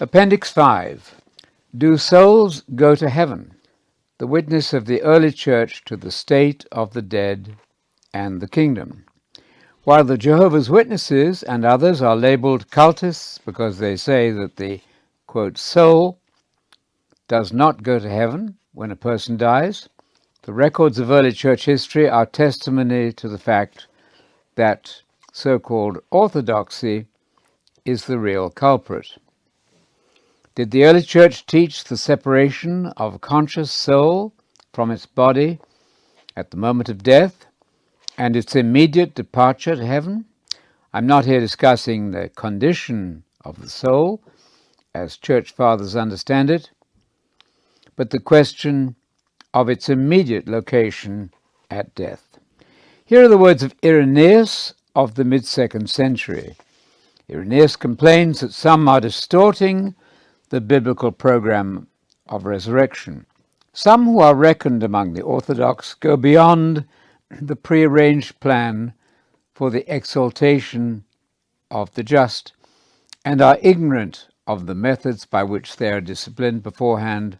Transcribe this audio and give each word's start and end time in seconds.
Appendix 0.00 0.50
5 0.50 1.22
Do 1.78 1.96
souls 1.96 2.64
go 2.74 2.96
to 2.96 3.08
heaven? 3.08 3.54
The 4.18 4.26
witness 4.26 4.72
of 4.72 4.86
the 4.86 5.00
early 5.02 5.30
church 5.30 5.84
to 5.84 5.96
the 5.96 6.10
state 6.10 6.66
of 6.72 6.94
the 6.94 7.00
dead 7.00 7.54
and 8.12 8.40
the 8.40 8.48
kingdom. 8.48 9.04
While 9.84 10.02
the 10.02 10.18
Jehovah's 10.18 10.68
Witnesses 10.68 11.44
and 11.44 11.64
others 11.64 12.02
are 12.02 12.16
labeled 12.16 12.72
cultists 12.72 13.38
because 13.44 13.78
they 13.78 13.94
say 13.94 14.32
that 14.32 14.56
the 14.56 14.80
quote, 15.28 15.56
soul 15.56 16.18
does 17.28 17.52
not 17.52 17.84
go 17.84 18.00
to 18.00 18.10
heaven 18.10 18.56
when 18.72 18.90
a 18.90 18.96
person 18.96 19.36
dies, 19.36 19.88
the 20.42 20.52
records 20.52 20.98
of 20.98 21.12
early 21.12 21.30
church 21.30 21.66
history 21.66 22.08
are 22.08 22.26
testimony 22.26 23.12
to 23.12 23.28
the 23.28 23.38
fact 23.38 23.86
that 24.56 25.02
so 25.32 25.60
called 25.60 26.00
orthodoxy 26.10 27.06
is 27.84 28.06
the 28.06 28.18
real 28.18 28.50
culprit. 28.50 29.18
Did 30.54 30.70
the 30.70 30.84
early 30.84 31.02
church 31.02 31.46
teach 31.46 31.82
the 31.82 31.96
separation 31.96 32.86
of 32.96 33.20
conscious 33.20 33.72
soul 33.72 34.32
from 34.72 34.92
its 34.92 35.04
body 35.04 35.58
at 36.36 36.52
the 36.52 36.56
moment 36.56 36.88
of 36.88 37.02
death 37.02 37.46
and 38.16 38.36
its 38.36 38.54
immediate 38.54 39.16
departure 39.16 39.74
to 39.74 39.84
heaven? 39.84 40.26
I'm 40.92 41.08
not 41.08 41.24
here 41.24 41.40
discussing 41.40 42.12
the 42.12 42.28
condition 42.28 43.24
of 43.44 43.60
the 43.60 43.68
soul 43.68 44.22
as 44.94 45.16
church 45.16 45.50
fathers 45.50 45.96
understand 45.96 46.50
it, 46.50 46.70
but 47.96 48.10
the 48.10 48.20
question 48.20 48.94
of 49.52 49.68
its 49.68 49.88
immediate 49.88 50.46
location 50.46 51.32
at 51.68 51.96
death. 51.96 52.38
Here 53.04 53.24
are 53.24 53.28
the 53.28 53.36
words 53.36 53.64
of 53.64 53.74
Irenaeus 53.84 54.74
of 54.94 55.16
the 55.16 55.24
mid 55.24 55.46
second 55.46 55.90
century. 55.90 56.54
Irenaeus 57.28 57.74
complains 57.74 58.38
that 58.38 58.52
some 58.52 58.86
are 58.88 59.00
distorting 59.00 59.96
the 60.50 60.60
biblical 60.60 61.12
program 61.12 61.86
of 62.28 62.44
resurrection. 62.44 63.26
Some 63.72 64.04
who 64.04 64.20
are 64.20 64.34
reckoned 64.34 64.82
among 64.82 65.14
the 65.14 65.22
Orthodox 65.22 65.94
go 65.94 66.16
beyond 66.16 66.84
the 67.40 67.56
prearranged 67.56 68.38
plan 68.40 68.92
for 69.54 69.70
the 69.70 69.84
exaltation 69.92 71.04
of 71.70 71.94
the 71.94 72.02
just 72.02 72.52
and 73.24 73.40
are 73.40 73.58
ignorant 73.62 74.28
of 74.46 74.66
the 74.66 74.74
methods 74.74 75.24
by 75.24 75.42
which 75.42 75.76
they 75.76 75.90
are 75.90 76.00
disciplined 76.00 76.62
beforehand 76.62 77.38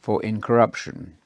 for 0.00 0.22
incorruption. 0.22 1.16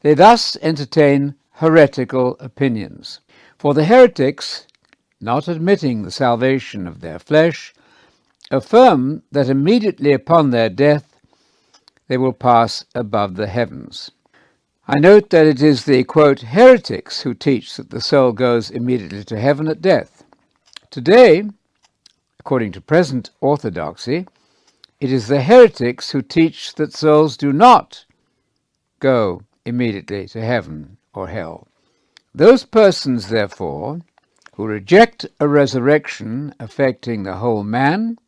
They 0.00 0.14
thus 0.14 0.56
entertain 0.62 1.34
heretical 1.52 2.36
opinions. 2.40 3.20
For 3.58 3.74
the 3.74 3.84
heretics, 3.84 4.66
not 5.20 5.48
admitting 5.48 6.02
the 6.02 6.10
salvation 6.10 6.86
of 6.86 7.00
their 7.00 7.18
flesh, 7.18 7.74
affirm 8.50 9.22
that 9.32 9.48
immediately 9.48 10.12
upon 10.12 10.50
their 10.50 10.68
death 10.68 11.20
they 12.08 12.16
will 12.16 12.32
pass 12.32 12.84
above 12.94 13.34
the 13.36 13.48
heavens. 13.48 14.10
I 14.88 15.00
note 15.00 15.30
that 15.30 15.46
it 15.46 15.60
is 15.60 15.84
the 15.84 16.04
quote 16.04 16.40
heretics 16.42 17.22
who 17.22 17.34
teach 17.34 17.74
that 17.76 17.90
the 17.90 18.00
soul 18.00 18.32
goes 18.32 18.70
immediately 18.70 19.24
to 19.24 19.40
heaven 19.40 19.66
at 19.66 19.82
death. 19.82 20.24
Today, 20.90 21.42
according 22.38 22.70
to 22.72 22.80
present 22.80 23.30
orthodoxy, 23.40 24.26
it 25.00 25.10
is 25.10 25.26
the 25.26 25.42
heretics 25.42 26.12
who 26.12 26.22
teach 26.22 26.74
that 26.76 26.92
souls 26.92 27.36
do 27.36 27.52
not 27.52 28.04
go 29.00 29.42
immediately 29.64 30.28
to 30.28 30.40
heaven 30.40 30.96
or 31.12 31.28
hell. 31.28 31.66
Those 32.32 32.64
persons, 32.64 33.28
therefore, 33.28 34.02
who 34.54 34.66
reject 34.66 35.26
a 35.40 35.48
resurrection 35.48 36.54
affecting 36.60 37.24
the 37.24 37.36
whole 37.36 37.64
man 37.64 38.18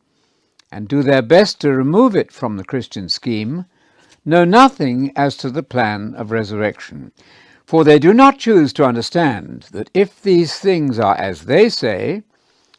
and 0.71 0.87
do 0.87 1.03
their 1.03 1.21
best 1.21 1.59
to 1.61 1.71
remove 1.71 2.15
it 2.15 2.31
from 2.31 2.57
the 2.57 2.63
Christian 2.63 3.09
scheme, 3.09 3.65
know 4.25 4.45
nothing 4.45 5.11
as 5.15 5.35
to 5.37 5.49
the 5.49 5.63
plan 5.63 6.13
of 6.15 6.31
resurrection. 6.31 7.11
For 7.65 7.83
they 7.83 7.99
do 7.99 8.13
not 8.13 8.39
choose 8.39 8.73
to 8.73 8.85
understand 8.85 9.67
that 9.71 9.89
if 9.93 10.21
these 10.21 10.57
things 10.57 10.99
are 10.99 11.15
as 11.15 11.45
they 11.45 11.69
say, 11.69 12.23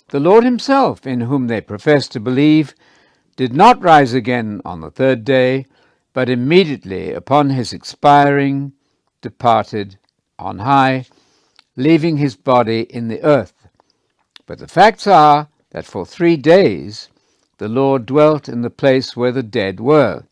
the 0.08 0.20
Lord 0.20 0.44
Himself, 0.44 1.06
in 1.06 1.20
whom 1.22 1.46
they 1.46 1.60
profess 1.60 2.08
to 2.08 2.20
believe, 2.20 2.74
did 3.36 3.54
not 3.54 3.82
rise 3.82 4.12
again 4.12 4.60
on 4.64 4.80
the 4.80 4.90
third 4.90 5.24
day, 5.24 5.66
but 6.12 6.28
immediately 6.28 7.12
upon 7.12 7.50
his 7.50 7.72
expiring 7.72 8.72
departed 9.22 9.98
on 10.38 10.58
high, 10.58 11.06
leaving 11.76 12.16
his 12.16 12.36
body 12.36 12.82
in 12.82 13.08
the 13.08 13.22
earth. 13.22 13.68
But 14.46 14.58
the 14.58 14.68
facts 14.68 15.06
are 15.06 15.48
that 15.70 15.86
for 15.86 16.04
three 16.04 16.36
days 16.36 17.08
the 17.60 17.68
Lord 17.68 18.06
dwelt 18.06 18.48
in 18.48 18.62
the 18.62 18.70
place 18.70 19.14
where 19.14 19.32
the 19.32 19.42
dead 19.42 19.80
were, 19.80 20.24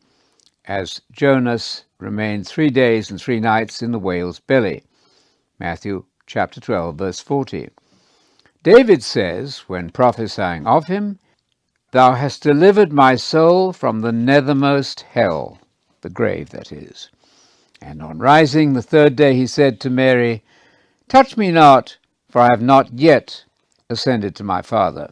as 0.64 1.02
Jonas 1.12 1.84
remained 1.98 2.48
three 2.48 2.70
days 2.70 3.10
and 3.10 3.20
three 3.20 3.38
nights 3.38 3.82
in 3.82 3.92
the 3.92 3.98
whale's 3.98 4.40
belly. 4.40 4.84
Matthew 5.58 6.06
chapter 6.26 6.58
12, 6.58 6.96
verse 6.96 7.20
40. 7.20 7.68
David 8.62 9.02
says, 9.02 9.58
when 9.66 9.90
prophesying 9.90 10.66
of 10.66 10.86
him, 10.86 11.18
Thou 11.92 12.14
hast 12.14 12.42
delivered 12.42 12.94
my 12.94 13.14
soul 13.14 13.74
from 13.74 14.00
the 14.00 14.10
nethermost 14.10 15.02
hell, 15.02 15.58
the 16.00 16.08
grave, 16.08 16.48
that 16.48 16.72
is. 16.72 17.10
And 17.82 18.00
on 18.00 18.20
rising 18.20 18.72
the 18.72 18.80
third 18.80 19.16
day 19.16 19.34
he 19.34 19.46
said 19.46 19.80
to 19.80 19.90
Mary, 19.90 20.42
Touch 21.08 21.36
me 21.36 21.50
not, 21.50 21.98
for 22.30 22.40
I 22.40 22.48
have 22.52 22.62
not 22.62 22.94
yet 22.94 23.44
ascended 23.90 24.34
to 24.36 24.44
my 24.44 24.62
Father. 24.62 25.10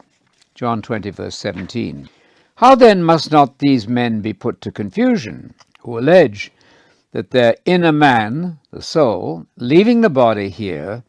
John 0.56 0.81
20, 0.81 1.11
verse 1.11 1.37
17. 1.37 2.09
How 2.55 2.75
then 2.75 3.03
must 3.03 3.31
not 3.31 3.59
these 3.59 3.87
men 3.87 4.22
be 4.22 4.33
put 4.33 4.62
to 4.62 4.72
confusion, 4.72 5.53
who 5.81 5.99
allege 5.99 6.50
that 7.12 7.31
their 7.31 7.56
inner 7.67 7.93
man, 7.93 8.59
the 8.71 8.81
soul, 8.81 9.47
leaving 9.59 10.00
the 10.00 10.09
body 10.09 10.49
here, 10.49 11.05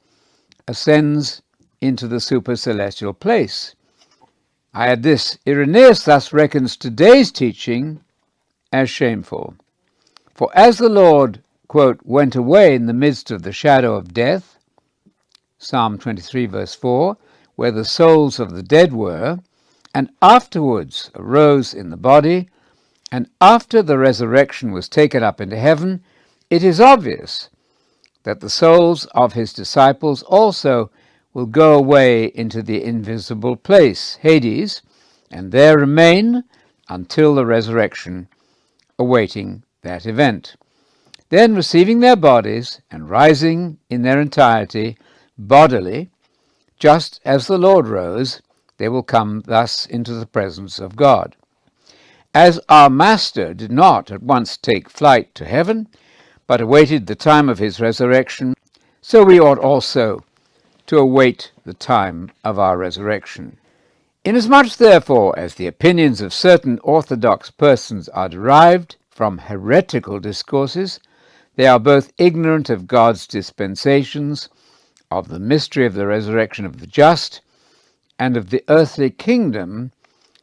ascends 0.68 1.42
into 1.80 2.10
the 2.10 2.18
supercelestial 2.18 3.18
place? 3.18 3.74
I 4.74 4.90
add 4.90 5.04
this 5.04 5.38
Irenaeus 5.48 6.04
thus 6.04 6.34
reckons 6.34 6.76
today's 6.76 7.32
teaching 7.32 8.02
as 8.74 8.90
shameful. 8.90 9.56
For 10.34 10.52
as 10.54 10.78
the 10.78 10.90
Lord, 10.90 11.42
quote, 11.70 12.02
went 12.04 12.36
away 12.36 12.76
in 12.76 12.86
the 12.86 12.92
midst 12.94 13.32
of 13.32 13.44
the 13.44 13.54
shadow 13.54 13.96
of 13.96 14.14
death, 14.14 14.58
Psalm 15.58 15.98
23, 15.98 16.48
verse 16.48 16.76
4, 16.76 17.16
where 17.58 17.72
the 17.72 17.84
souls 17.84 18.40
of 18.40 18.54
the 18.54 18.64
dead 18.64 18.94
were, 18.94 19.40
and 19.94 20.10
afterwards 20.22 21.12
arose 21.16 21.74
in 21.74 21.90
the 21.90 21.98
body, 21.98 22.48
and 23.12 23.28
after 23.42 23.82
the 23.82 23.98
resurrection 23.98 24.72
was 24.72 24.88
taken 24.88 25.24
up 25.24 25.42
into 25.42 25.58
heaven, 25.58 26.02
it 26.50 26.64
is 26.64 26.80
obvious 26.80 27.50
that 28.24 28.42
the 28.42 28.50
souls 28.50 29.06
of 29.16 29.34
his 29.34 29.54
disciples 29.54 30.22
also 30.24 30.92
will 31.34 31.48
go 31.48 31.76
away 31.76 32.26
into 32.26 32.62
the 32.62 32.84
invisible 32.84 33.56
place, 33.56 34.20
Hades, 34.22 34.82
and 35.32 35.52
there 35.52 35.78
remain 35.78 36.44
until 36.90 37.34
the 37.34 37.46
resurrection, 37.46 38.28
awaiting 39.00 39.64
that 39.82 40.06
event. 40.06 40.56
Then, 41.30 41.56
receiving 41.56 42.02
their 42.02 42.16
bodies 42.16 42.82
and 42.92 43.10
rising 43.10 43.80
in 43.90 44.04
their 44.04 44.22
entirety 44.22 44.98
bodily, 45.38 46.12
just 46.80 47.20
as 47.26 47.48
the 47.48 47.58
Lord 47.58 47.88
rose, 47.88 48.42
they 48.78 48.90
will 48.90 49.04
come 49.04 49.42
thus 49.46 49.86
into 49.86 50.14
the 50.14 50.26
presence 50.26 50.80
of 50.80 50.96
God. 50.96 51.36
As 52.34 52.60
our 52.70 52.90
Master 52.90 53.54
did 53.54 53.72
not 53.72 54.12
at 54.12 54.22
once 54.22 54.58
take 54.58 54.90
flight 54.90 55.34
to 55.36 55.46
heaven, 55.46 55.88
but 56.46 56.62
awaited 56.62 57.08
the 57.08 57.16
time 57.16 57.50
of 57.50 57.60
his 57.60 57.80
resurrection, 57.80 58.54
so 59.02 59.24
we 59.24 59.40
ought 59.40 59.58
also 59.58 60.24
to 60.86 60.98
await 60.98 61.52
the 61.66 61.74
time 61.74 62.32
of 62.44 62.60
our 62.60 62.78
resurrection. 62.78 63.58
Inasmuch, 64.24 64.76
therefore, 64.78 65.38
as 65.40 65.56
the 65.56 65.68
opinions 65.68 66.22
of 66.22 66.34
certain 66.34 66.80
orthodox 66.84 67.50
persons 67.50 68.08
are 68.10 68.30
derived 68.30 68.98
from 69.10 69.38
heretical 69.38 70.20
discourses, 70.20 71.00
they 71.56 71.66
are 71.66 71.80
both 71.80 72.14
ignorant 72.18 72.70
of 72.70 72.88
God's 72.88 73.26
dispensations, 73.26 74.48
of 75.10 75.30
the 75.30 75.40
mystery 75.40 75.86
of 75.86 75.94
the 75.94 76.08
resurrection 76.08 76.66
of 76.66 76.80
the 76.80 76.88
just, 76.88 77.42
and 78.20 78.36
of 78.36 78.50
the 78.50 78.64
earthly 78.68 79.10
kingdom, 79.10 79.92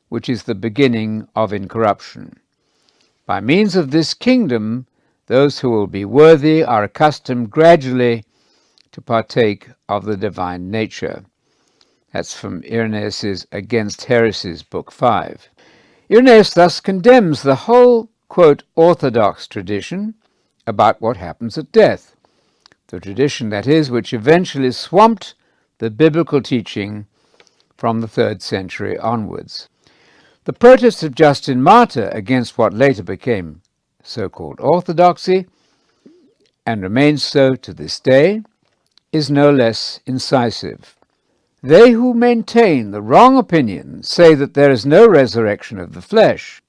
which 0.09 0.29
is 0.29 0.45
the 0.45 0.55
beginning 0.55 1.27
of 1.35 1.53
incorruption. 1.53 2.39
By 3.27 3.41
means 3.41 3.75
of 3.75 3.91
this 3.91 4.15
kingdom, 4.15 4.87
those 5.27 5.59
who 5.59 5.71
will 5.71 5.87
be 5.87 6.05
worthy 6.05 6.63
are 6.63 6.85
accustomed 6.85 7.51
gradually 7.51 8.25
to 8.93 9.01
partake 9.01 9.71
of 9.89 10.05
the 10.05 10.17
divine 10.17 10.71
nature. 10.71 11.25
That's 12.13 12.35
from 12.35 12.63
Irenaeus' 12.71 13.47
Against 13.51 14.05
Heresies, 14.05 14.63
Book 14.63 14.93
5. 14.93 15.49
Irenaeus 16.11 16.55
thus 16.55 16.81
condemns 16.81 17.43
the 17.43 17.57
whole, 17.57 18.11
quote, 18.29 18.63
orthodox 18.77 19.49
tradition 19.49 20.15
about 20.67 21.01
what 21.01 21.17
happens 21.17 21.59
at 21.59 21.73
death, 21.73 22.14
the 22.94 23.00
tradition, 23.00 23.49
that 23.50 23.67
is, 23.67 23.91
which 23.91 24.12
eventually 24.12 24.70
swamped 24.70 25.35
the 25.79 25.91
biblical 25.91 26.41
teaching 26.41 27.06
from 27.76 28.00
the 28.00 28.08
third 28.08 28.41
century 28.41 28.96
onwards. 28.99 29.69
The 30.44 30.52
protest 30.52 31.02
of 31.02 31.14
Justin 31.14 31.61
Martyr 31.61 32.08
against 32.11 32.56
what 32.56 32.73
later 32.73 33.02
became 33.02 33.62
so 34.02 34.29
called 34.29 34.61
orthodoxy, 34.61 35.46
and 36.64 36.82
remains 36.82 37.23
so 37.23 37.56
to 37.56 37.75
this 37.75 37.99
day, 37.99 38.43
is 39.12 39.31
no 39.31 39.50
less 39.50 40.00
incisive. 40.06 40.96
They 41.62 41.93
who 41.93 42.14
maintain 42.14 42.91
the 42.91 43.02
wrong 43.02 43.37
opinion 43.37 44.02
say 44.02 44.35
that 44.35 44.55
there 44.55 44.70
is 44.70 44.87
no 44.87 45.08
resurrection 45.08 45.79
of 45.79 45.94
the 45.94 46.02
flesh. 46.02 46.62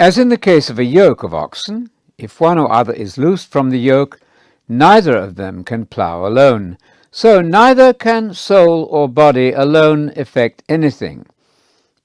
As 0.00 0.16
in 0.16 0.28
the 0.28 0.38
case 0.38 0.70
of 0.70 0.78
a 0.78 0.84
yoke 0.84 1.22
of 1.22 1.34
oxen, 1.34 1.90
if 2.16 2.40
one 2.40 2.58
or 2.58 2.70
other 2.72 2.92
is 2.92 3.18
loosed 3.18 3.50
from 3.50 3.70
the 3.70 3.78
yoke, 3.78 4.20
neither 4.68 5.16
of 5.16 5.36
them 5.36 5.64
can 5.64 5.86
plough 5.86 6.26
alone. 6.26 6.78
So 7.10 7.40
neither 7.40 7.92
can 7.92 8.34
soul 8.34 8.84
or 8.90 9.08
body 9.08 9.52
alone 9.52 10.12
effect 10.16 10.62
anything 10.68 11.26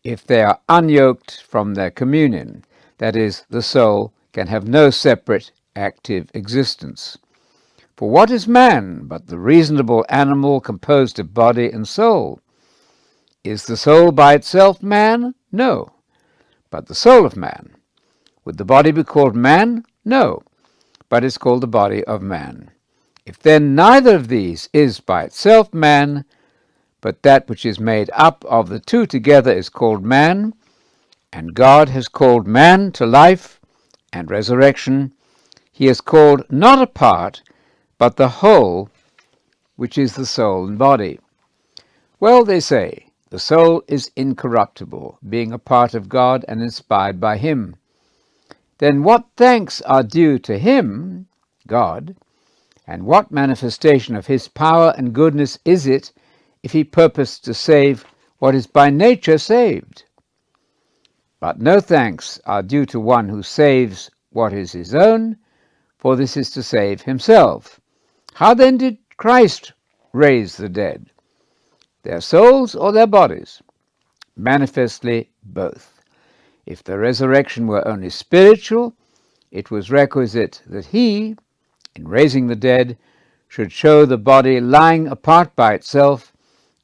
if 0.04 0.26
they 0.26 0.42
are 0.42 0.60
unyoked 0.68 1.42
from 1.42 1.74
their 1.74 1.92
communion, 1.92 2.66
that 2.98 3.16
is, 3.16 3.46
the 3.50 3.62
soul 3.62 4.14
can 4.34 4.48
have 4.48 4.68
no 4.68 4.90
separate 4.90 5.52
active 5.76 6.30
existence. 6.34 7.18
For 7.96 8.10
what 8.10 8.32
is 8.32 8.48
man 8.48 9.02
but 9.04 9.28
the 9.28 9.38
reasonable 9.38 10.06
animal 10.10 10.60
composed 10.60 11.20
of 11.20 11.34
body 11.34 11.70
and 11.70 11.88
soul? 11.88 12.40
Is 13.44 13.66
the 13.66 13.78
soul 13.78 14.12
by 14.12 14.34
itself 14.34 14.82
man? 14.82 15.36
No, 15.52 15.92
but 16.70 16.88
the 16.88 16.96
soul 16.96 17.26
of 17.26 17.38
man. 17.38 17.76
Would 18.44 18.58
the 18.58 18.66
body 18.66 18.92
be 18.92 19.04
called 19.04 19.36
man? 19.36 19.84
No, 20.04 20.42
but 21.12 21.26
is 21.26 21.38
called 21.38 21.60
the 21.60 21.68
body 21.68 22.02
of 22.06 22.22
man. 22.22 22.72
If 23.26 23.38
then 23.38 23.76
neither 23.76 24.16
of 24.16 24.30
these 24.30 24.70
is 24.72 25.02
by 25.02 25.24
itself 25.24 25.74
man, 25.74 26.24
but 27.02 27.22
that 27.24 27.50
which 27.50 27.66
is 27.66 27.82
made 27.82 28.10
up 28.14 28.46
of 28.48 28.70
the 28.70 28.80
two 28.80 29.06
together 29.06 29.52
is 29.52 29.68
called 29.68 30.06
man, 30.06 30.54
and 31.34 31.54
God 31.54 31.90
has 31.90 32.08
called 32.08 32.48
man 32.48 32.94
to 32.94 33.06
life 33.06 33.60
and 34.14 34.32
resurrection, 34.32 35.12
he 35.70 35.88
has 35.88 36.00
called 36.00 36.46
not 36.50 36.82
a 36.82 36.88
part, 36.88 37.42
but 37.98 38.16
the 38.16 38.30
whole, 38.30 38.90
which 39.76 39.98
is 39.98 40.16
the 40.16 40.26
soul 40.26 40.66
and 40.66 40.80
body. 40.80 41.20
Well, 42.22 42.46
they 42.46 42.62
say, 42.62 43.08
the 43.32 43.40
soul 43.40 43.84
is 43.90 44.12
incorruptible, 44.16 45.20
being 45.28 45.52
a 45.52 45.60
part 45.60 45.94
of 45.94 46.08
God 46.08 46.46
and 46.48 46.62
inspired 46.62 47.20
by 47.20 47.36
him. 47.36 47.76
Then 48.82 49.04
what 49.04 49.28
thanks 49.38 49.80
are 49.82 50.02
due 50.02 50.40
to 50.40 50.58
him, 50.58 51.28
God, 51.68 52.16
and 52.88 53.06
what 53.06 53.30
manifestation 53.30 54.16
of 54.16 54.26
his 54.26 54.48
power 54.48 54.92
and 54.98 55.14
goodness 55.14 55.60
is 55.64 55.86
it 55.86 56.12
if 56.64 56.72
he 56.72 56.84
purposed 56.84 57.46
to 57.46 57.54
save 57.54 58.04
what 58.40 58.56
is 58.56 58.66
by 58.66 58.90
nature 58.90 59.38
saved. 59.38 60.06
But 61.40 61.62
no 61.62 61.80
thanks 61.80 62.40
are 62.44 62.64
due 62.64 62.88
to 62.88 63.00
one 63.00 63.30
who 63.30 63.44
saves 63.44 64.10
what 64.32 64.52
is 64.52 64.72
his 64.72 64.96
own, 64.96 65.38
for 66.00 66.16
this 66.16 66.36
is 66.36 66.50
to 66.50 66.64
save 66.64 67.04
himself. 67.04 67.80
How 68.34 68.56
then 68.56 68.78
did 68.78 68.98
Christ 69.16 69.74
raise 70.12 70.58
the 70.58 70.70
dead? 70.70 71.12
Their 72.02 72.20
souls 72.20 72.74
or 72.74 72.92
their 72.92 73.06
bodies? 73.06 73.62
Manifestly 74.36 75.30
both. 75.44 76.01
If 76.66 76.84
the 76.84 76.98
resurrection 76.98 77.68
were 77.68 77.88
only 77.88 78.10
spiritual, 78.10 78.94
it 79.52 79.72
was 79.72 79.92
requisite 79.92 80.62
that 80.68 80.86
he, 80.86 81.36
in 81.96 82.08
raising 82.08 82.48
the 82.48 82.56
dead, 82.56 82.98
should 83.48 83.72
show 83.72 84.06
the 84.06 84.18
body 84.18 84.60
lying 84.62 85.08
apart 85.08 85.56
by 85.56 85.74
itself 85.74 86.32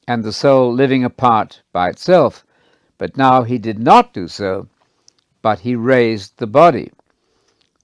and 0.06 0.24
the 0.24 0.32
soul 0.32 0.72
living 0.72 1.04
apart 1.04 1.62
by 1.72 1.88
itself. 1.88 2.44
But 2.98 3.16
now 3.16 3.44
he 3.44 3.58
did 3.58 3.78
not 3.78 4.12
do 4.12 4.28
so, 4.28 4.68
but 5.40 5.60
he 5.60 5.76
raised 5.76 6.38
the 6.38 6.46
body. 6.46 6.90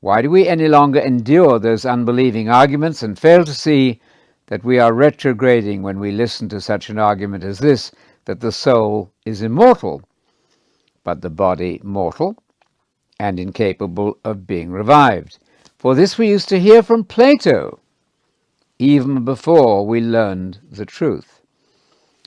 Why 0.01 0.21
do 0.21 0.31
we 0.31 0.47
any 0.47 0.69
longer 0.69 1.01
endure 1.01 1.59
those 1.59 1.87
unbelieving 1.87 2.51
arguments 2.51 3.03
and 3.03 3.19
fail 3.19 3.45
to 3.45 3.55
see 3.55 4.01
that 4.49 4.65
we 4.65 4.79
are 4.79 4.93
retrograding 4.93 5.83
when 5.83 5.99
we 5.99 6.11
listen 6.11 6.49
to 6.51 6.61
such 6.61 6.91
an 6.91 6.99
argument 6.99 7.45
as 7.45 7.59
this, 7.59 7.91
that 8.27 8.41
the 8.41 8.53
soul 8.53 9.11
is 9.25 9.41
immortal, 9.41 10.03
but 11.05 11.21
the 11.21 11.31
body 11.31 11.81
mortal 11.85 12.37
and 13.21 13.39
incapable 13.39 14.19
of 14.25 14.47
being 14.47 14.71
revived? 14.73 15.39
For 15.79 15.95
this 15.95 16.19
we 16.19 16.29
used 16.29 16.49
to 16.49 16.59
hear 16.59 16.83
from 16.83 17.05
Plato, 17.05 17.79
even 18.79 19.25
before 19.25 19.87
we 19.87 20.01
learned 20.01 20.59
the 20.69 20.87
truth. 20.87 21.41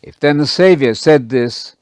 If 0.01 0.19
then 0.19 0.37
the 0.37 0.47
Saviour 0.47 0.93
said 0.93 1.29
this, 1.29 1.75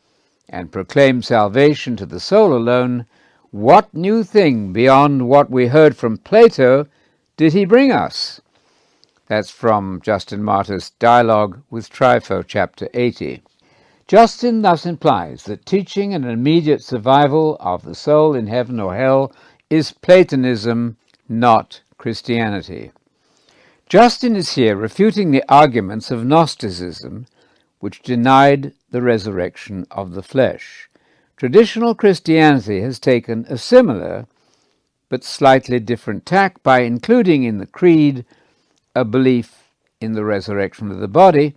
and 0.49 0.71
proclaimed 0.71 1.25
salvation 1.25 1.95
to 1.97 2.05
the 2.05 2.19
soul 2.19 2.55
alone, 2.55 3.05
what 3.51 3.93
new 3.93 4.23
thing 4.23 4.73
beyond 4.73 5.27
what 5.27 5.49
we 5.49 5.67
heard 5.67 5.95
from 5.95 6.17
Plato 6.17 6.87
did 7.37 7.53
he 7.53 7.65
bring 7.65 7.91
us? 7.91 8.41
That's 9.27 9.49
from 9.49 10.01
Justin 10.03 10.43
Martyr's 10.43 10.91
Dialogue 10.91 11.61
with 11.69 11.89
Trypho, 11.89 12.43
chapter 12.45 12.89
80. 12.93 13.41
Justin 14.07 14.61
thus 14.61 14.85
implies 14.85 15.43
that 15.43 15.65
teaching 15.65 16.13
an 16.13 16.25
immediate 16.25 16.83
survival 16.83 17.57
of 17.59 17.83
the 17.83 17.95
soul 17.95 18.35
in 18.35 18.45
heaven 18.45 18.79
or 18.79 18.95
hell 18.95 19.31
is 19.69 19.93
Platonism, 19.93 20.97
not 21.27 21.81
Christianity. 21.97 22.91
Justin 23.89 24.35
is 24.35 24.53
here 24.53 24.75
refuting 24.75 25.31
the 25.31 25.43
arguments 25.49 26.11
of 26.11 26.23
Gnosticism 26.23 27.25
which 27.79 28.03
denied 28.03 28.73
the 28.91 29.01
resurrection 29.01 29.87
of 29.89 30.13
the 30.13 30.23
flesh. 30.23 30.87
Traditional 31.35 31.95
Christianity 31.95 32.81
has 32.81 32.99
taken 32.99 33.45
a 33.49 33.57
similar 33.57 34.27
but 35.09 35.23
slightly 35.23 35.79
different 35.79 36.25
tack 36.25 36.61
by 36.61 36.81
including 36.81 37.43
in 37.43 37.57
the 37.57 37.65
creed 37.65 38.23
a 38.95 39.03
belief 39.03 39.71
in 39.99 40.13
the 40.13 40.23
resurrection 40.23 40.91
of 40.91 40.99
the 40.99 41.07
body, 41.07 41.55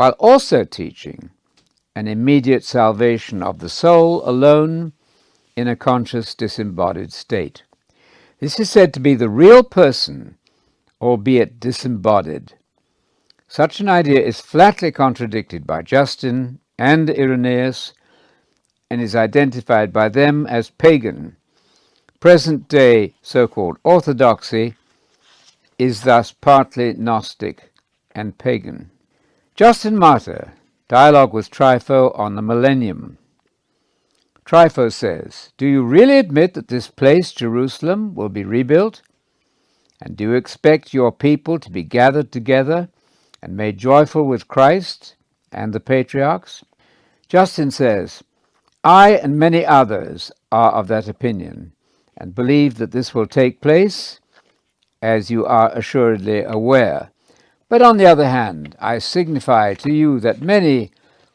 while 0.00 0.16
also 0.18 0.64
teaching 0.64 1.28
an 1.94 2.08
immediate 2.08 2.64
salvation 2.64 3.42
of 3.42 3.58
the 3.58 3.68
soul 3.68 4.26
alone 4.26 4.94
in 5.56 5.68
a 5.68 5.76
conscious 5.76 6.34
disembodied 6.34 7.12
state. 7.12 7.64
This 8.38 8.58
is 8.58 8.70
said 8.70 8.94
to 8.94 9.00
be 9.00 9.14
the 9.14 9.28
real 9.28 9.62
person, 9.62 10.38
albeit 11.02 11.60
disembodied, 11.60 12.54
such 13.46 13.78
an 13.78 13.90
idea 13.90 14.20
is 14.20 14.40
flatly 14.40 14.90
contradicted 14.90 15.66
by 15.66 15.82
Justin 15.82 16.60
and 16.78 17.10
Irenaeus 17.10 17.92
and 18.88 19.02
is 19.02 19.14
identified 19.14 19.92
by 19.92 20.08
them 20.08 20.46
as 20.46 20.70
pagan. 20.70 21.36
Present 22.20 22.68
day 22.68 23.12
so 23.20 23.46
called 23.46 23.76
orthodoxy 23.84 24.76
is 25.78 26.04
thus 26.04 26.32
partly 26.32 26.94
Gnostic 26.94 27.70
and 28.12 28.38
pagan. 28.38 28.90
Justin 29.54 29.98
Martyr, 29.98 30.54
Dialogue 30.88 31.34
with 31.34 31.50
Trypho 31.50 32.18
on 32.18 32.34
the 32.34 32.42
Millennium. 32.42 33.18
Trypho 34.46 34.90
says, 34.90 35.52
Do 35.58 35.66
you 35.66 35.82
really 35.82 36.18
admit 36.18 36.54
that 36.54 36.68
this 36.68 36.88
place, 36.88 37.32
Jerusalem, 37.32 38.14
will 38.14 38.30
be 38.30 38.44
rebuilt? 38.44 39.02
And 40.00 40.16
do 40.16 40.24
you 40.24 40.34
expect 40.34 40.94
your 40.94 41.12
people 41.12 41.58
to 41.58 41.70
be 41.70 41.82
gathered 41.82 42.32
together 42.32 42.88
and 43.42 43.56
made 43.56 43.76
joyful 43.76 44.24
with 44.24 44.48
Christ 44.48 45.14
and 45.52 45.72
the 45.72 45.80
patriarchs? 45.80 46.64
Justin 47.28 47.70
says, 47.70 48.24
I 48.82 49.10
and 49.10 49.38
many 49.38 49.66
others 49.66 50.32
are 50.50 50.72
of 50.72 50.88
that 50.88 51.06
opinion 51.06 51.72
and 52.16 52.34
believe 52.34 52.76
that 52.76 52.92
this 52.92 53.14
will 53.14 53.26
take 53.26 53.60
place, 53.60 54.20
as 55.02 55.30
you 55.30 55.44
are 55.44 55.70
assuredly 55.72 56.42
aware. 56.42 57.10
But 57.70 57.82
on 57.82 57.98
the 57.98 58.06
other 58.06 58.28
hand, 58.28 58.74
I 58.80 58.98
signify 58.98 59.74
to 59.74 59.92
you 59.92 60.18
that 60.20 60.42
many 60.42 60.90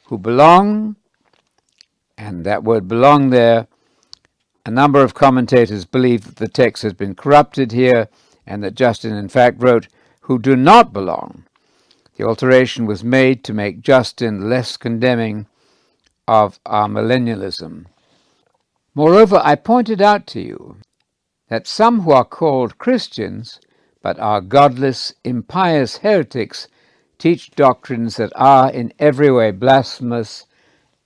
who 0.07 0.17
belong, 0.17 0.97
and 2.17 2.45
that 2.45 2.61
word 2.61 2.89
belong 2.89 3.29
there, 3.29 3.67
a 4.65 4.69
number 4.69 5.01
of 5.01 5.13
commentators 5.13 5.85
believe 5.85 6.25
that 6.25 6.35
the 6.35 6.49
text 6.49 6.83
has 6.83 6.91
been 6.91 7.15
corrupted 7.15 7.71
here 7.71 8.09
and 8.45 8.61
that 8.63 8.75
Justin 8.75 9.13
in 9.13 9.29
fact 9.29 9.63
wrote, 9.63 9.87
who 10.21 10.37
do 10.37 10.57
not 10.57 10.91
belong. 10.91 11.45
The 12.17 12.25
alteration 12.25 12.85
was 12.85 13.01
made 13.01 13.45
to 13.45 13.53
make 13.53 13.79
Justin 13.79 14.49
less 14.49 14.75
condemning 14.75 15.47
of 16.27 16.61
amillennialism. 16.65 17.85
Moreover, 18.93 19.39
I 19.41 19.55
pointed 19.55 20.01
out 20.01 20.27
to 20.27 20.41
you 20.41 20.77
that 21.47 21.65
some 21.65 22.01
who 22.01 22.11
are 22.11 22.25
called 22.25 22.77
Christians 22.77 23.61
but 24.05 24.19
our 24.19 24.39
godless, 24.39 25.15
impious 25.23 25.97
heretics 25.97 26.67
teach 27.17 27.49
doctrines 27.55 28.17
that 28.17 28.31
are 28.35 28.71
in 28.71 28.93
every 28.99 29.31
way 29.31 29.49
blasphemous, 29.49 30.45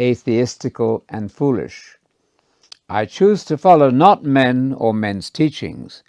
atheistical, 0.01 1.05
and 1.07 1.31
foolish. 1.31 1.97
I 2.89 3.05
choose 3.05 3.45
to 3.45 3.57
follow 3.57 3.89
not 3.89 4.25
men 4.25 4.75
or 4.77 4.93
men's 4.93 5.29
teachings, 5.29 6.03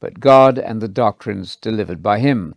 but 0.00 0.18
God 0.18 0.58
and 0.58 0.80
the 0.80 0.88
doctrines 0.88 1.54
delivered 1.54 2.02
by 2.02 2.18
him. 2.18 2.56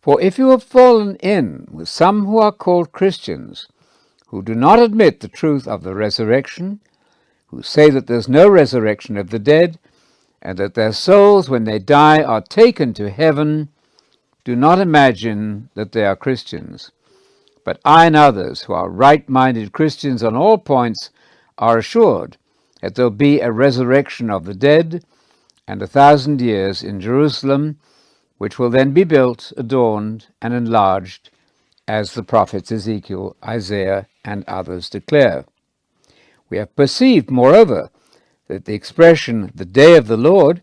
For 0.00 0.18
if 0.18 0.38
you 0.38 0.48
have 0.48 0.62
fallen 0.62 1.16
in 1.16 1.68
with 1.70 1.90
some 1.90 2.24
who 2.24 2.38
are 2.38 2.50
called 2.50 2.92
Christians, 2.92 3.68
who 4.28 4.40
do 4.40 4.54
not 4.54 4.78
admit 4.78 5.20
the 5.20 5.28
truth 5.28 5.68
of 5.68 5.82
the 5.82 5.94
resurrection, 5.94 6.80
who 7.48 7.62
say 7.62 7.90
that 7.90 8.06
there's 8.06 8.26
no 8.26 8.48
resurrection 8.48 9.18
of 9.18 9.28
the 9.28 9.38
dead, 9.38 9.78
and 10.42 10.58
that 10.58 10.74
their 10.74 10.92
souls, 10.92 11.48
when 11.48 11.64
they 11.64 11.78
die, 11.78 12.20
are 12.22 12.40
taken 12.40 12.92
to 12.94 13.10
heaven, 13.10 13.68
do 14.44 14.56
not 14.56 14.80
imagine 14.80 15.70
that 15.74 15.92
they 15.92 16.04
are 16.04 16.16
Christians. 16.16 16.90
But 17.64 17.80
I 17.84 18.06
and 18.06 18.16
others 18.16 18.62
who 18.62 18.72
are 18.72 18.90
right 18.90 19.26
minded 19.28 19.72
Christians 19.72 20.22
on 20.24 20.34
all 20.34 20.58
points 20.58 21.10
are 21.58 21.78
assured 21.78 22.36
that 22.80 22.96
there'll 22.96 23.10
be 23.10 23.38
a 23.38 23.52
resurrection 23.52 24.30
of 24.30 24.44
the 24.44 24.54
dead 24.54 25.04
and 25.68 25.80
a 25.80 25.86
thousand 25.86 26.40
years 26.40 26.82
in 26.82 27.00
Jerusalem, 27.00 27.78
which 28.38 28.58
will 28.58 28.70
then 28.70 28.90
be 28.90 29.04
built, 29.04 29.52
adorned, 29.56 30.26
and 30.42 30.52
enlarged, 30.52 31.30
as 31.86 32.14
the 32.14 32.24
prophets 32.24 32.72
Ezekiel, 32.72 33.36
Isaiah, 33.44 34.08
and 34.24 34.44
others 34.48 34.90
declare. 34.90 35.44
We 36.50 36.56
have 36.56 36.74
perceived, 36.74 37.30
moreover, 37.30 37.90
that 38.52 38.66
the 38.66 38.74
expression 38.74 39.50
the 39.54 39.64
day 39.64 39.96
of 39.96 40.08
the 40.08 40.16
Lord 40.16 40.62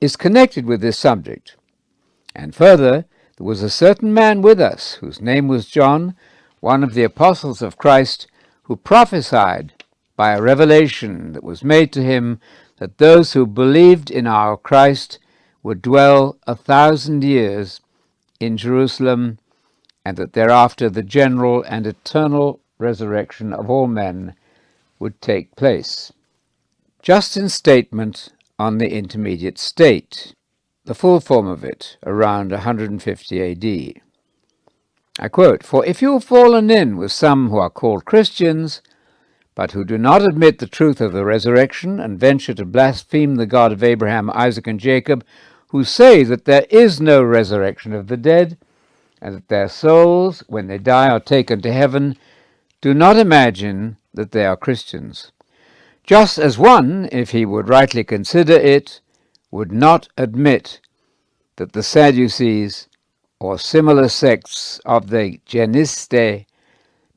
is 0.00 0.16
connected 0.16 0.66
with 0.66 0.80
this 0.80 0.98
subject. 0.98 1.54
And 2.34 2.52
further, 2.52 3.04
there 3.36 3.46
was 3.46 3.62
a 3.62 3.70
certain 3.70 4.12
man 4.12 4.42
with 4.42 4.60
us, 4.60 4.94
whose 4.94 5.20
name 5.20 5.46
was 5.46 5.66
John, 5.66 6.16
one 6.58 6.82
of 6.82 6.94
the 6.94 7.04
apostles 7.04 7.62
of 7.62 7.78
Christ, 7.78 8.26
who 8.64 8.74
prophesied 8.74 9.72
by 10.16 10.32
a 10.32 10.42
revelation 10.42 11.32
that 11.32 11.44
was 11.44 11.62
made 11.62 11.92
to 11.92 12.02
him 12.02 12.40
that 12.78 12.98
those 12.98 13.34
who 13.34 13.46
believed 13.46 14.10
in 14.10 14.26
our 14.26 14.56
Christ 14.56 15.20
would 15.62 15.80
dwell 15.80 16.38
a 16.48 16.56
thousand 16.56 17.22
years 17.22 17.80
in 18.40 18.56
Jerusalem, 18.56 19.38
and 20.04 20.16
that 20.16 20.32
thereafter 20.32 20.90
the 20.90 21.04
general 21.04 21.62
and 21.68 21.86
eternal 21.86 22.58
resurrection 22.78 23.52
of 23.52 23.70
all 23.70 23.86
men 23.86 24.34
would 24.98 25.20
take 25.20 25.54
place. 25.54 26.12
Justin's 27.02 27.52
statement 27.52 28.28
on 28.60 28.78
the 28.78 28.92
intermediate 28.92 29.58
state, 29.58 30.36
the 30.84 30.94
full 30.94 31.18
form 31.18 31.48
of 31.48 31.64
it, 31.64 31.96
around 32.06 32.52
150 32.52 33.42
AD. 33.42 34.00
I 35.18 35.28
quote, 35.28 35.64
For 35.64 35.84
if 35.84 36.00
you 36.00 36.12
have 36.12 36.22
fallen 36.22 36.70
in 36.70 36.96
with 36.96 37.10
some 37.10 37.50
who 37.50 37.56
are 37.56 37.70
called 37.70 38.04
Christians, 38.04 38.82
but 39.56 39.72
who 39.72 39.84
do 39.84 39.98
not 39.98 40.22
admit 40.22 40.60
the 40.60 40.68
truth 40.68 41.00
of 41.00 41.12
the 41.12 41.24
resurrection 41.24 41.98
and 41.98 42.20
venture 42.20 42.54
to 42.54 42.64
blaspheme 42.64 43.34
the 43.34 43.46
God 43.46 43.72
of 43.72 43.82
Abraham, 43.82 44.30
Isaac, 44.32 44.68
and 44.68 44.78
Jacob, 44.78 45.24
who 45.70 45.82
say 45.82 46.22
that 46.22 46.44
there 46.44 46.66
is 46.70 47.00
no 47.00 47.20
resurrection 47.20 47.92
of 47.92 48.06
the 48.06 48.16
dead, 48.16 48.56
and 49.20 49.34
that 49.34 49.48
their 49.48 49.68
souls, 49.68 50.44
when 50.46 50.68
they 50.68 50.78
die, 50.78 51.08
are 51.08 51.18
taken 51.18 51.60
to 51.62 51.72
heaven, 51.72 52.16
do 52.80 52.94
not 52.94 53.16
imagine 53.16 53.96
that 54.14 54.30
they 54.30 54.46
are 54.46 54.56
Christians. 54.56 55.32
Just 56.04 56.38
as 56.38 56.58
one, 56.58 57.08
if 57.12 57.30
he 57.30 57.44
would 57.46 57.68
rightly 57.68 58.02
consider 58.02 58.54
it, 58.54 59.00
would 59.50 59.70
not 59.70 60.08
admit 60.16 60.80
that 61.56 61.72
the 61.72 61.82
Sadducees 61.82 62.88
or 63.38 63.58
similar 63.58 64.08
sects 64.08 64.80
of 64.84 65.10
the 65.10 65.40
Genistae, 65.46 66.46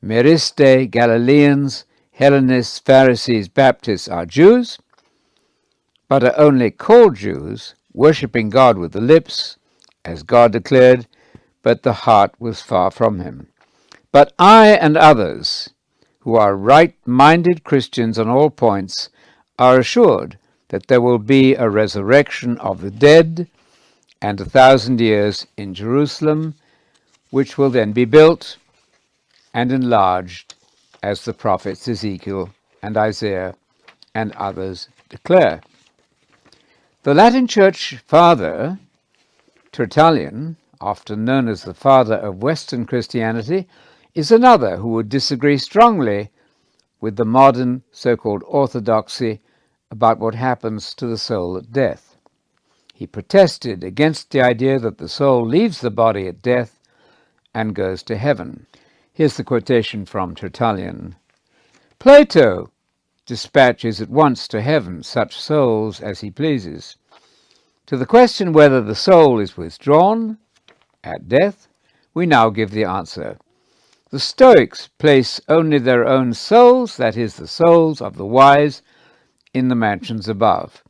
Meristae, 0.04 0.90
Galileans, 0.90 1.86
Hellenists, 2.12 2.80
Pharisees, 2.80 3.48
Baptists 3.48 4.08
are 4.08 4.26
Jews, 4.26 4.78
but 6.08 6.24
are 6.24 6.38
only 6.38 6.70
called 6.72 7.16
Jews, 7.16 7.76
worshipping 7.94 8.50
God 8.50 8.78
with 8.78 8.92
the 8.92 9.02
lips, 9.02 9.58
as 10.04 10.24
God 10.24 10.52
declared, 10.52 11.08
but 11.64 11.84
the 11.84 11.94
heart 11.94 12.34
was 12.40 12.62
far 12.62 12.92
from 12.92 13.20
him. 13.20 13.48
But 14.12 14.34
I 14.38 14.70
and 14.70 14.96
others, 14.96 15.72
who 16.26 16.36
are 16.36 16.58
right 16.58 16.96
minded 17.06 17.64
Christians 17.64 18.18
on 18.18 18.28
all 18.28 18.50
points, 18.50 19.10
are 19.60 19.80
assured 19.80 20.40
that 20.70 20.88
there 20.88 21.00
will 21.00 21.20
be 21.20 21.54
a 21.54 21.70
resurrection 21.70 22.58
of 22.58 22.82
the 22.82 22.90
dead 22.90 23.48
and 24.24 24.42
a 24.42 24.46
thousand 24.46 25.00
years 25.00 25.46
in 25.56 25.76
Jerusalem, 25.76 26.56
which 27.30 27.60
will 27.60 27.70
then 27.70 27.92
be 27.92 28.06
built 28.06 28.58
and 29.54 29.72
enlarged 29.72 30.56
as 31.04 31.24
the 31.24 31.34
prophets 31.34 31.88
Ezekiel 31.88 32.50
and 32.82 32.98
Isaiah 32.98 33.54
and 34.16 34.32
others 34.32 34.90
declare. 35.10 35.62
The 37.04 37.14
Latin 37.14 37.46
Church 37.46 37.98
Father, 38.08 38.80
Tertullian, 39.72 40.58
often 40.82 41.24
known 41.24 41.48
as 41.48 41.64
the 41.64 41.76
father 41.76 42.16
of 42.16 42.42
Western 42.42 42.88
Christianity, 42.88 43.68
is 44.16 44.32
another 44.32 44.78
who 44.78 44.88
would 44.88 45.10
disagree 45.10 45.58
strongly 45.58 46.32
with 47.02 47.18
the 47.18 47.26
modern 47.26 47.84
so 47.92 48.16
called 48.16 48.42
orthodoxy 48.48 49.42
about 49.92 50.20
what 50.20 50.34
happens 50.34 50.96
to 50.96 51.06
the 51.06 51.18
soul 51.18 51.58
at 51.58 51.72
death. 51.74 52.16
He 52.94 53.06
protested 53.06 53.84
against 53.84 54.32
the 54.32 54.42
idea 54.42 54.80
that 54.80 54.98
the 54.98 55.10
soul 55.10 55.46
leaves 55.46 55.82
the 55.82 55.92
body 55.92 56.28
at 56.28 56.42
death 56.42 56.80
and 57.54 57.76
goes 57.76 58.02
to 58.04 58.18
heaven. 58.18 58.68
Here's 59.12 59.36
the 59.36 59.44
quotation 59.44 60.06
from 60.06 60.34
Tertullian 60.34 61.16
Plato 62.00 62.72
dispatches 63.26 64.00
at 64.00 64.10
once 64.10 64.48
to 64.48 64.62
heaven 64.62 65.04
such 65.04 65.38
souls 65.38 66.00
as 66.00 66.22
he 66.22 66.32
pleases. 66.32 66.96
To 67.88 67.98
the 67.98 68.06
question 68.06 68.54
whether 68.54 68.82
the 68.82 68.96
soul 68.96 69.40
is 69.40 69.58
withdrawn 69.58 70.38
at 71.04 71.28
death, 71.28 71.68
we 72.14 72.26
now 72.26 72.50
give 72.50 72.72
the 72.72 72.86
answer. 72.86 73.38
The 74.12 74.20
Stoics 74.20 74.88
place 75.00 75.42
only 75.50 75.80
their 75.80 76.08
own 76.08 76.34
souls, 76.34 76.96
that 76.98 77.18
is, 77.18 77.38
the 77.38 77.48
souls 77.48 78.02
of 78.02 78.18
the 78.18 78.26
wise, 78.26 78.84
in 79.54 79.68
the 79.68 79.76
mansions 79.76 80.30
above. 80.30 80.84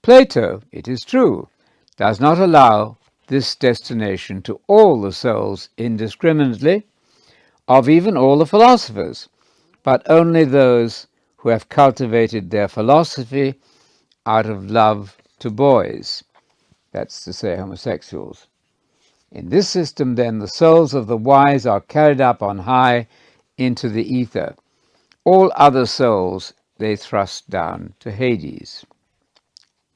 Plato, 0.00 0.62
it 0.72 0.88
is 0.88 1.04
true, 1.04 1.48
does 1.96 2.18
not 2.18 2.38
allow 2.38 2.96
this 3.26 3.54
destination 3.56 4.40
to 4.42 4.60
all 4.68 5.00
the 5.00 5.12
souls 5.12 5.68
indiscriminately, 5.76 6.86
of 7.68 7.88
even 7.88 8.16
all 8.16 8.38
the 8.38 8.46
philosophers, 8.46 9.28
but 9.82 10.02
only 10.08 10.44
those 10.44 11.08
who 11.36 11.50
have 11.50 11.68
cultivated 11.68 12.50
their 12.50 12.68
philosophy 12.68 13.54
out 14.24 14.46
of 14.46 14.70
love 14.70 15.16
to 15.40 15.50
boys, 15.50 16.24
that's 16.90 17.22
to 17.24 17.32
say, 17.32 17.56
homosexuals. 17.56 18.46
In 19.32 19.48
this 19.48 19.68
system, 19.68 20.14
then, 20.14 20.38
the 20.38 20.48
souls 20.48 20.94
of 20.94 21.06
the 21.06 21.16
wise 21.16 21.66
are 21.66 21.80
carried 21.80 22.20
up 22.20 22.42
on 22.42 22.58
high 22.58 23.08
into 23.58 23.88
the 23.88 24.04
ether. 24.04 24.54
All 25.24 25.50
other 25.56 25.86
souls 25.86 26.54
they 26.78 26.94
thrust 26.94 27.50
down 27.50 27.94
to 28.00 28.12
Hades. 28.12 28.86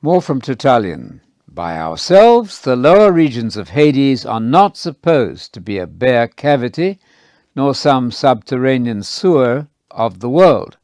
More 0.02 0.20
from 0.20 0.40
Tertullian. 0.40 1.20
By 1.46 1.78
ourselves, 1.78 2.60
the 2.60 2.76
lower 2.76 3.12
regions 3.12 3.56
of 3.56 3.70
Hades 3.70 4.24
are 4.24 4.40
not 4.40 4.76
supposed 4.76 5.52
to 5.54 5.60
be 5.60 5.78
a 5.78 5.86
bare 5.86 6.28
cavity 6.28 6.98
nor 7.54 7.74
some 7.74 8.10
subterranean 8.10 9.02
sewer 9.02 9.66
of 9.90 10.20
the 10.20 10.28
world, 10.28 10.76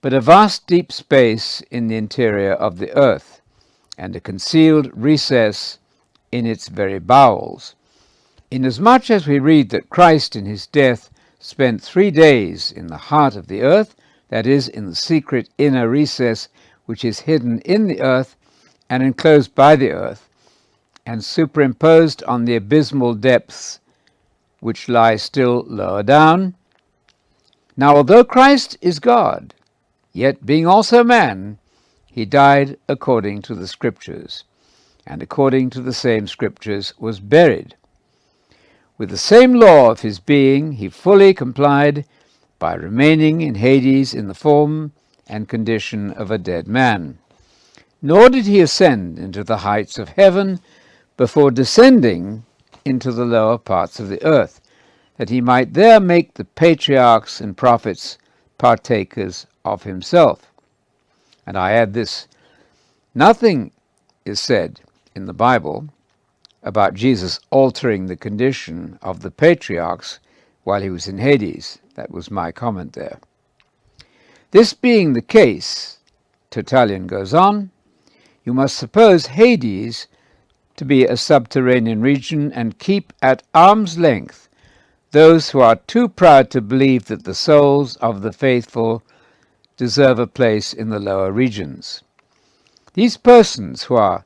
but 0.00 0.12
a 0.12 0.20
vast 0.20 0.66
deep 0.66 0.92
space 0.92 1.62
in 1.70 1.88
the 1.88 1.96
interior 1.96 2.52
of 2.52 2.78
the 2.78 2.94
earth, 2.96 3.40
and 3.98 4.14
a 4.14 4.20
concealed 4.20 4.90
recess 4.94 5.79
in 6.32 6.46
its 6.46 6.68
very 6.68 6.98
bowels. 6.98 7.74
Inasmuch 8.50 9.10
as 9.10 9.26
we 9.26 9.38
read 9.38 9.70
that 9.70 9.90
Christ 9.90 10.34
in 10.34 10.44
his 10.44 10.66
death 10.66 11.10
spent 11.38 11.82
three 11.82 12.10
days 12.10 12.72
in 12.72 12.88
the 12.88 12.96
heart 12.96 13.36
of 13.36 13.46
the 13.46 13.62
earth, 13.62 13.94
that 14.28 14.46
is, 14.46 14.68
in 14.68 14.86
the 14.86 14.94
secret 14.94 15.48
inner 15.58 15.88
recess 15.88 16.48
which 16.86 17.04
is 17.04 17.20
hidden 17.20 17.60
in 17.60 17.86
the 17.86 18.00
earth 18.00 18.36
and 18.88 19.02
enclosed 19.02 19.54
by 19.54 19.76
the 19.76 19.90
earth, 19.90 20.28
and 21.06 21.24
superimposed 21.24 22.22
on 22.24 22.44
the 22.44 22.56
abysmal 22.56 23.14
depths 23.14 23.80
which 24.60 24.88
lie 24.88 25.16
still 25.16 25.64
lower 25.66 26.02
down. 26.02 26.54
Now, 27.76 27.96
although 27.96 28.24
Christ 28.24 28.76
is 28.80 28.98
God, 28.98 29.54
yet 30.12 30.44
being 30.44 30.66
also 30.66 31.02
man, 31.02 31.58
he 32.06 32.24
died 32.24 32.76
according 32.88 33.42
to 33.42 33.54
the 33.54 33.68
Scriptures, 33.68 34.44
and 35.10 35.24
according 35.24 35.68
to 35.68 35.80
the 35.80 35.92
same 35.92 36.28
Scriptures 36.28 36.94
was 36.96 37.18
buried. 37.18 37.74
With 38.96 39.10
the 39.10 39.18
same 39.18 39.54
law 39.54 39.90
of 39.90 40.02
his 40.02 40.20
being, 40.20 40.74
he 40.74 40.88
fully 40.88 41.34
complied 41.34 42.04
by 42.60 42.74
remaining 42.74 43.40
in 43.40 43.56
Hades 43.56 44.14
in 44.14 44.28
the 44.28 44.34
form 44.34 44.92
and 45.26 45.48
condition 45.48 46.12
of 46.12 46.30
a 46.30 46.38
dead 46.38 46.68
man. 46.68 47.18
Nor 48.00 48.28
did 48.28 48.46
he 48.46 48.60
ascend 48.60 49.18
into 49.18 49.42
the 49.42 49.58
heights 49.58 49.98
of 49.98 50.10
heaven 50.10 50.60
before 51.16 51.50
descending 51.50 52.44
into 52.84 53.10
the 53.10 53.24
lower 53.24 53.58
parts 53.58 53.98
of 53.98 54.08
the 54.08 54.24
earth, 54.24 54.60
that 55.16 55.28
he 55.28 55.40
might 55.40 55.74
there 55.74 55.98
make 55.98 56.34
the 56.34 56.44
patriarchs 56.44 57.40
and 57.40 57.56
prophets 57.56 58.16
partakers 58.58 59.48
of 59.64 59.82
himself. 59.82 60.52
And 61.44 61.58
I 61.58 61.72
add 61.72 61.94
this 61.94 62.28
nothing 63.12 63.72
is 64.24 64.38
said 64.38 64.80
in 65.14 65.26
the 65.26 65.32
Bible 65.32 65.88
about 66.62 66.94
Jesus 66.94 67.40
altering 67.50 68.06
the 68.06 68.16
condition 68.16 68.98
of 69.02 69.20
the 69.20 69.30
patriarchs 69.30 70.20
while 70.64 70.82
he 70.82 70.90
was 70.90 71.08
in 71.08 71.18
Hades. 71.18 71.78
That 71.94 72.10
was 72.10 72.30
my 72.30 72.52
comment 72.52 72.92
there. 72.92 73.18
This 74.50 74.72
being 74.72 75.12
the 75.12 75.22
case, 75.22 75.98
Tertullian 76.50 77.06
goes 77.06 77.32
on, 77.32 77.70
you 78.44 78.52
must 78.52 78.76
suppose 78.76 79.26
Hades 79.26 80.06
to 80.76 80.84
be 80.84 81.04
a 81.04 81.16
subterranean 81.16 82.00
region 82.00 82.52
and 82.52 82.78
keep 82.78 83.12
at 83.22 83.42
arm's 83.54 83.98
length 83.98 84.48
those 85.12 85.50
who 85.50 85.60
are 85.60 85.76
too 85.76 86.08
proud 86.08 86.50
to 86.50 86.60
believe 86.60 87.06
that 87.06 87.24
the 87.24 87.34
souls 87.34 87.96
of 87.96 88.22
the 88.22 88.32
faithful 88.32 89.02
deserve 89.76 90.18
a 90.18 90.26
place 90.26 90.72
in 90.72 90.90
the 90.90 91.00
lower 91.00 91.32
regions. 91.32 92.02
These 92.94 93.16
persons 93.16 93.84
who 93.84 93.96
are 93.96 94.24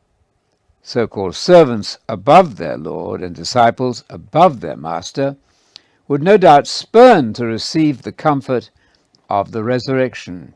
so 0.86 1.06
called 1.06 1.34
servants 1.34 1.96
above 2.10 2.56
their 2.56 2.76
Lord 2.76 3.22
and 3.22 3.34
disciples 3.34 4.04
above 4.10 4.60
their 4.60 4.76
Master 4.76 5.34
would 6.06 6.22
no 6.22 6.36
doubt 6.36 6.66
spurn 6.66 7.32
to 7.32 7.46
receive 7.46 8.02
the 8.02 8.12
comfort 8.12 8.68
of 9.30 9.52
the 9.52 9.64
resurrection, 9.64 10.52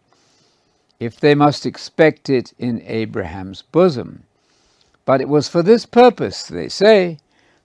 if 1.01 1.19
they 1.19 1.35
must 1.35 1.65
expect 1.65 2.29
it 2.29 2.53
in 2.59 2.83
Abraham's 2.83 3.63
bosom. 3.63 4.25
But 5.07 5.23
it 5.23 5.31
was 5.31 5.49
for 5.49 5.63
this 5.63 5.87
purpose, 5.87 6.45
they 6.45 6.69
say, 6.69 7.19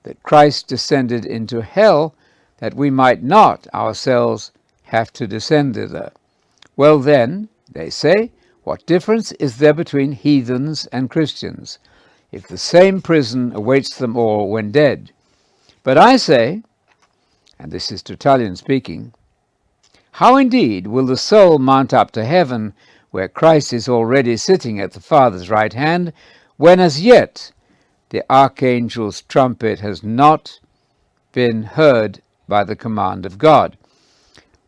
that 0.03 0.23
Christ 0.23 0.69
descended 0.69 1.25
into 1.25 1.61
hell, 1.61 2.15
that 2.59 2.73
we 2.73 2.89
might 2.89 3.21
not 3.21 3.67
ourselves 3.73 4.51
have 4.83 5.11
to 5.13 5.27
descend 5.27 5.75
thither. 5.75 6.13
Well, 6.77 6.99
then, 6.99 7.49
they 7.69 7.89
say, 7.89 8.31
what 8.63 8.85
difference 8.85 9.33
is 9.33 9.57
there 9.57 9.73
between 9.73 10.13
heathens 10.13 10.85
and 10.93 11.09
Christians, 11.09 11.77
if 12.33 12.47
the 12.47 12.57
same 12.57 12.99
prison 12.99 13.53
awaits 13.55 13.95
them 13.95 14.17
all 14.17 14.49
when 14.49 14.71
dead? 14.71 15.11
But 15.83 15.97
I 15.97 16.17
say, 16.17 16.63
and 17.59 17.71
this 17.71 17.91
is 17.91 18.01
Tertullian 18.01 18.55
speaking, 18.55 19.13
how 20.13 20.37
indeed 20.37 20.87
will 20.87 21.05
the 21.05 21.15
soul 21.15 21.59
mount 21.59 21.93
up 21.93 22.09
to 22.11 22.25
heaven, 22.25 22.73
where 23.11 23.27
Christ 23.27 23.71
is 23.71 23.87
already 23.87 24.35
sitting 24.35 24.79
at 24.79 24.93
the 24.93 24.99
Father's 24.99 25.49
right 25.49 25.73
hand, 25.73 26.11
when 26.57 26.79
as 26.79 27.01
yet 27.01 27.51
the 28.09 28.23
archangel's 28.29 29.21
trumpet 29.21 29.79
has 29.81 30.03
not 30.03 30.59
been 31.33 31.63
heard 31.63 32.21
by 32.47 32.63
the 32.63 32.75
command 32.75 33.25
of 33.27 33.37
God? 33.37 33.77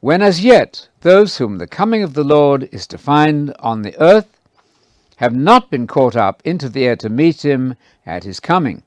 When 0.01 0.21
as 0.21 0.41
yet 0.43 0.87
those 1.01 1.37
whom 1.37 1.57
the 1.57 1.67
coming 1.67 2.03
of 2.03 2.13
the 2.13 2.23
Lord 2.23 2.69
is 2.71 2.85
to 2.87 2.97
find 2.99 3.55
on 3.57 3.81
the 3.81 3.99
earth 3.99 4.34
have 5.17 5.35
not 5.35 5.69
been 5.69 5.87
caught 5.87 6.15
up 6.15 6.41
into 6.45 6.69
the 6.69 6.85
air 6.85 6.95
to 6.97 7.09
meet 7.09 7.45
him 7.45 7.75
at 8.05 8.23
his 8.23 8.39
coming, 8.39 8.83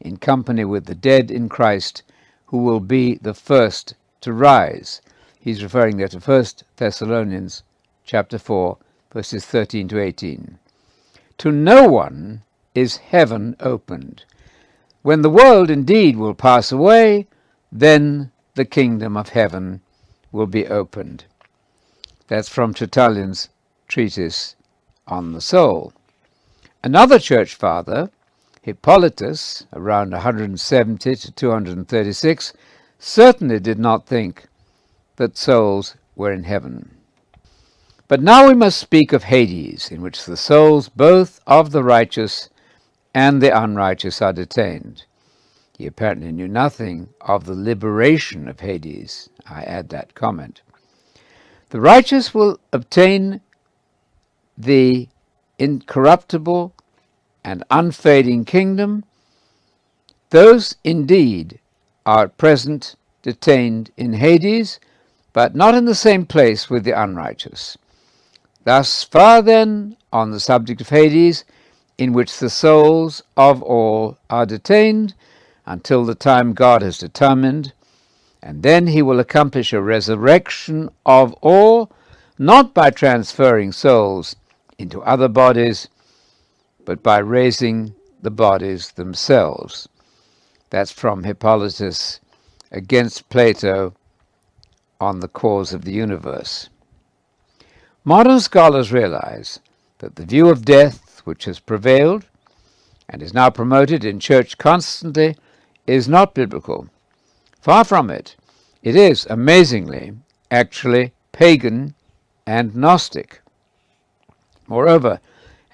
in 0.00 0.16
company 0.16 0.64
with 0.64 0.86
the 0.86 0.94
dead 0.94 1.30
in 1.30 1.48
Christ, 1.48 2.02
who 2.46 2.58
will 2.58 2.80
be 2.80 3.16
the 3.16 3.34
first 3.34 3.94
to 4.20 4.32
rise. 4.32 5.00
He's 5.38 5.62
referring 5.62 5.96
there 5.96 6.08
to 6.08 6.18
1 6.18 6.44
Thessalonians 6.76 7.62
chapter 8.04 8.38
4, 8.38 8.76
verses 9.12 9.44
13 9.44 9.88
to 9.88 10.00
18. 10.00 10.58
To 11.38 11.50
no 11.50 11.88
one 11.88 12.42
is 12.74 12.98
heaven 12.98 13.56
opened. 13.58 14.24
When 15.02 15.22
the 15.22 15.30
world 15.30 15.70
indeed 15.70 16.16
will 16.16 16.34
pass 16.34 16.70
away, 16.70 17.26
then 17.72 18.30
the 18.54 18.64
kingdom 18.64 19.16
of 19.16 19.30
heaven 19.30 19.80
will 20.30 20.46
be 20.46 20.66
opened. 20.66 21.24
That's 22.28 22.48
from 22.48 22.72
Tertullian's 22.72 23.48
treatise 23.88 24.54
on 25.12 25.32
the 25.32 25.40
soul. 25.40 25.92
Another 26.82 27.18
church 27.18 27.54
father, 27.54 28.10
Hippolytus, 28.62 29.66
around 29.72 30.12
170 30.12 31.14
to 31.14 31.30
236, 31.30 32.52
certainly 32.98 33.60
did 33.60 33.78
not 33.78 34.06
think 34.06 34.46
that 35.16 35.36
souls 35.36 35.96
were 36.16 36.32
in 36.32 36.44
heaven. 36.44 36.96
But 38.08 38.22
now 38.22 38.48
we 38.48 38.54
must 38.54 38.78
speak 38.78 39.12
of 39.12 39.24
Hades, 39.24 39.90
in 39.90 40.00
which 40.02 40.24
the 40.24 40.36
souls 40.36 40.88
both 40.88 41.40
of 41.46 41.70
the 41.70 41.84
righteous 41.84 42.48
and 43.14 43.40
the 43.40 43.56
unrighteous 43.56 44.22
are 44.22 44.32
detained. 44.32 45.04
He 45.76 45.86
apparently 45.86 46.32
knew 46.32 46.48
nothing 46.48 47.08
of 47.20 47.44
the 47.44 47.54
liberation 47.54 48.48
of 48.48 48.60
Hades. 48.60 49.28
I 49.46 49.62
add 49.62 49.88
that 49.90 50.14
comment. 50.14 50.62
The 51.70 51.80
righteous 51.80 52.34
will 52.34 52.58
obtain 52.72 53.40
the 54.62 55.08
incorruptible 55.58 56.74
and 57.44 57.64
unfading 57.70 58.44
kingdom. 58.44 59.04
Those 60.30 60.76
indeed 60.84 61.58
are 62.06 62.24
at 62.24 62.38
present 62.38 62.96
detained 63.22 63.90
in 63.96 64.14
Hades, 64.14 64.80
but 65.32 65.54
not 65.54 65.74
in 65.74 65.84
the 65.84 65.94
same 65.94 66.26
place 66.26 66.68
with 66.68 66.84
the 66.84 67.00
unrighteous. 67.00 67.76
Thus 68.64 69.02
far, 69.02 69.42
then, 69.42 69.96
on 70.12 70.30
the 70.30 70.40
subject 70.40 70.80
of 70.80 70.88
Hades, 70.88 71.44
in 71.98 72.12
which 72.12 72.38
the 72.38 72.50
souls 72.50 73.22
of 73.36 73.62
all 73.62 74.18
are 74.30 74.46
detained 74.46 75.14
until 75.66 76.04
the 76.04 76.14
time 76.14 76.52
God 76.52 76.82
has 76.82 76.98
determined, 76.98 77.72
and 78.42 78.62
then 78.62 78.88
he 78.88 79.02
will 79.02 79.20
accomplish 79.20 79.72
a 79.72 79.80
resurrection 79.80 80.88
of 81.06 81.32
all, 81.34 81.90
not 82.38 82.74
by 82.74 82.90
transferring 82.90 83.72
souls 83.72 84.36
into 84.82 85.02
other 85.02 85.28
bodies, 85.28 85.88
but 86.84 87.02
by 87.02 87.18
raising 87.18 87.94
the 88.20 88.30
bodies 88.30 88.92
themselves. 88.92 89.88
That's 90.70 90.90
from 90.92 91.24
Hippolytus 91.24 92.20
against 92.70 93.28
Plato 93.28 93.94
on 95.00 95.20
the 95.20 95.28
cause 95.28 95.72
of 95.72 95.84
the 95.84 95.92
universe. 95.92 96.68
Modern 98.04 98.40
scholars 98.40 98.92
realize 98.92 99.60
that 99.98 100.16
the 100.16 100.26
view 100.26 100.48
of 100.48 100.64
death 100.64 101.20
which 101.24 101.44
has 101.44 101.60
prevailed 101.60 102.26
and 103.08 103.22
is 103.22 103.34
now 103.34 103.50
promoted 103.50 104.04
in 104.04 104.18
church 104.18 104.58
constantly 104.58 105.36
is 105.86 106.08
not 106.08 106.34
biblical. 106.34 106.88
Far 107.60 107.84
from 107.84 108.10
it. 108.10 108.34
It 108.82 108.96
is, 108.96 109.26
amazingly, 109.30 110.12
actually 110.50 111.12
pagan 111.30 111.94
and 112.46 112.74
Gnostic. 112.74 113.41
Moreover, 114.72 115.20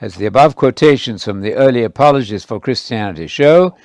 as 0.01 0.17
the 0.17 0.27
above 0.27 0.57
quotations 0.57 1.23
from 1.23 1.41
the 1.41 1.55
early 1.55 1.85
apologists 1.85 2.49
for 2.49 2.59
Christianity 2.59 3.29
show, 3.29 3.77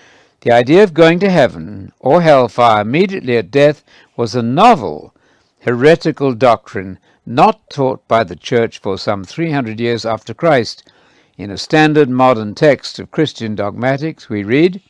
the 0.42 0.50
idea 0.50 0.82
of 0.82 0.96
going 0.96 1.20
to 1.20 1.30
heaven 1.30 1.92
or 2.00 2.24
hellfire 2.24 2.82
immediately 2.82 3.38
at 3.38 3.52
death 3.52 3.84
was 4.18 4.34
a 4.34 4.42
novel, 4.42 5.14
heretical 5.60 6.34
doctrine 6.34 6.98
not 7.28 7.70
taught 7.70 8.08
by 8.08 8.24
the 8.24 8.36
Church 8.36 8.80
for 8.80 8.98
some 8.98 9.24
300 9.24 9.80
years 9.80 10.04
after 10.04 10.34
Christ. 10.34 10.92
In 11.38 11.52
a 11.52 11.60
standard 11.60 12.10
modern 12.10 12.56
text 12.56 12.98
of 12.98 13.12
Christian 13.12 13.54
dogmatics, 13.54 14.30
we 14.30 14.44
read, 14.44 14.82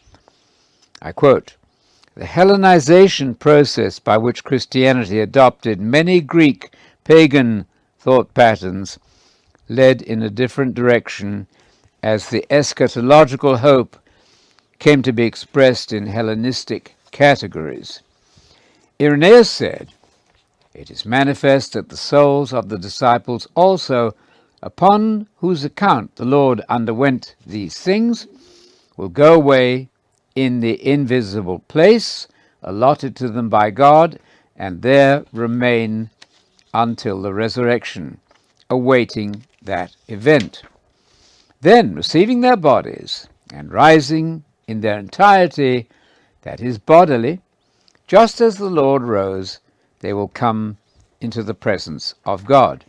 I 1.01 1.11
quote, 1.11 1.57
the 2.15 2.23
Hellenization 2.23 3.37
process 3.37 3.99
by 3.99 4.15
which 4.15 4.45
Christianity 4.45 5.19
adopted 5.19 5.81
many 5.81 6.21
Greek 6.21 6.73
pagan 7.03 7.65
thought 7.99 8.33
patterns 8.33 8.97
led 9.69 10.01
in 10.01 10.21
a 10.21 10.29
different 10.29 10.73
direction 10.73 11.47
as 12.01 12.29
the 12.29 12.45
eschatological 12.49 13.59
hope 13.59 13.97
came 14.79 15.01
to 15.01 15.13
be 15.13 15.23
expressed 15.23 15.93
in 15.93 16.07
Hellenistic 16.07 16.95
categories. 17.11 18.01
Irenaeus 18.99 19.49
said, 19.49 19.93
It 20.73 20.91
is 20.91 21.05
manifest 21.05 21.73
that 21.73 21.89
the 21.89 21.97
souls 21.97 22.53
of 22.53 22.69
the 22.69 22.77
disciples 22.77 23.47
also, 23.55 24.13
upon 24.61 25.27
whose 25.37 25.63
account 25.63 26.15
the 26.17 26.25
Lord 26.25 26.61
underwent 26.67 27.35
these 27.45 27.79
things, 27.79 28.27
will 28.97 29.09
go 29.09 29.33
away 29.33 29.89
in 30.35 30.59
the 30.59 30.85
invisible 30.85 31.59
place 31.59 32.27
allotted 32.63 33.15
to 33.17 33.29
them 33.29 33.49
by 33.49 33.69
God, 33.69 34.19
and 34.55 34.81
there 34.81 35.25
remain 35.31 36.09
until 36.73 37.21
the 37.21 37.33
resurrection, 37.33 38.19
awaiting 38.69 39.43
that 39.65 39.95
event. 40.07 40.63
Then, 41.61 41.95
receiving 41.95 42.41
their 42.41 42.57
bodies 42.57 43.27
and 43.53 43.71
rising 43.71 44.43
in 44.67 44.81
their 44.81 44.99
entirety, 44.99 45.87
that 46.41 46.61
is 46.61 46.77
bodily, 46.77 47.41
just 48.07 48.41
as 48.41 48.57
the 48.57 48.69
Lord 48.69 49.03
rose, 49.03 49.59
they 49.99 50.13
will 50.13 50.27
come 50.27 50.77
into 51.21 51.41
the 51.41 51.53
presence 51.53 52.15
of 52.25 52.45
God. 52.45 52.85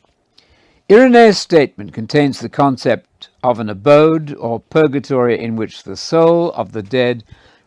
Irenaeus' 0.90 1.38
statement 1.38 1.92
contains 1.94 2.40
the 2.40 2.48
concept 2.48 3.30
of 3.42 3.58
an 3.58 3.70
abode 3.70 4.34
or 4.34 4.60
purgatory 4.60 5.40
in 5.40 5.56
which 5.56 5.84
the 5.84 5.96
soul 5.96 6.52
of 6.52 6.72
the 6.72 6.82
dead 6.82 7.24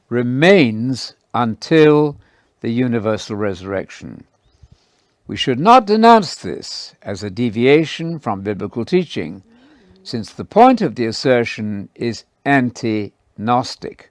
remains 0.09 1.13
until 1.33 2.17
the 2.61 2.69
universal 2.69 3.35
resurrection. 3.35 4.25
We 5.27 5.35
should 5.35 5.59
not 5.59 5.85
denounce 5.85 6.35
this 6.35 6.95
as 7.01 7.21
a 7.21 7.29
deviation 7.29 8.17
from 8.17 8.41
biblical 8.41 8.85
teaching, 8.85 9.43
since 10.01 10.31
the 10.31 10.45
point 10.45 10.81
of 10.81 10.95
the 10.95 11.05
assertion 11.05 11.89
is 11.95 12.23
anti 12.45 13.11
Gnostic. 13.37 14.09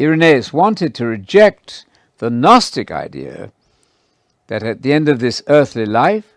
Irenaeus 0.00 0.52
wanted 0.52 0.94
to 0.94 1.06
reject 1.06 1.84
the 2.18 2.30
Gnostic 2.30 2.92
idea 2.92 3.50
that 4.46 4.62
at 4.62 4.82
the 4.82 4.92
end 4.92 5.08
of 5.08 5.18
this 5.18 5.42
earthly 5.48 5.84
life, 5.84 6.32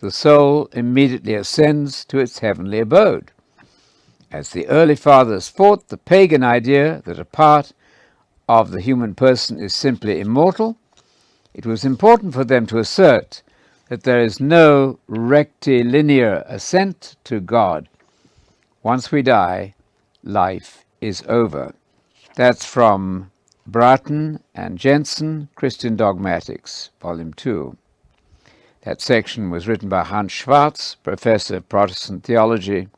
the 0.00 0.10
soul 0.10 0.68
immediately 0.72 1.34
ascends 1.34 2.04
to 2.06 2.18
its 2.18 2.38
heavenly 2.38 2.80
abode. 2.80 3.32
As 4.32 4.50
the 4.50 4.66
early 4.66 4.96
fathers 4.96 5.48
fought 5.48 5.88
the 5.88 5.96
pagan 5.98 6.42
idea 6.42 7.02
that 7.04 7.18
a 7.18 7.24
part 7.24 7.72
of 8.48 8.70
the 8.70 8.80
human 8.80 9.14
person 9.14 9.60
is 9.60 9.74
simply 9.74 10.20
immortal, 10.20 10.78
it 11.56 11.64
was 11.64 11.86
important 11.86 12.34
for 12.34 12.44
them 12.44 12.66
to 12.66 12.76
assert 12.76 13.42
that 13.88 14.02
there 14.02 14.20
is 14.20 14.38
no 14.38 14.98
rectilinear 15.06 16.44
ascent 16.46 17.16
to 17.24 17.40
God. 17.40 17.88
Once 18.82 19.10
we 19.10 19.22
die, 19.22 19.74
life 20.22 20.84
is 21.00 21.22
over. 21.26 21.74
That's 22.34 22.66
from 22.66 23.30
Braaten 23.66 24.40
and 24.54 24.76
Jenson, 24.76 25.48
Christian 25.54 25.96
Dogmatics, 25.96 26.90
Volume 27.00 27.32
2. 27.32 27.74
That 28.82 29.00
section 29.00 29.48
was 29.48 29.66
written 29.66 29.88
by 29.88 30.04
Hans 30.04 30.32
Schwarz, 30.32 30.96
Professor 31.02 31.56
of 31.56 31.68
Protestant 31.70 32.22
Theology 32.22 32.88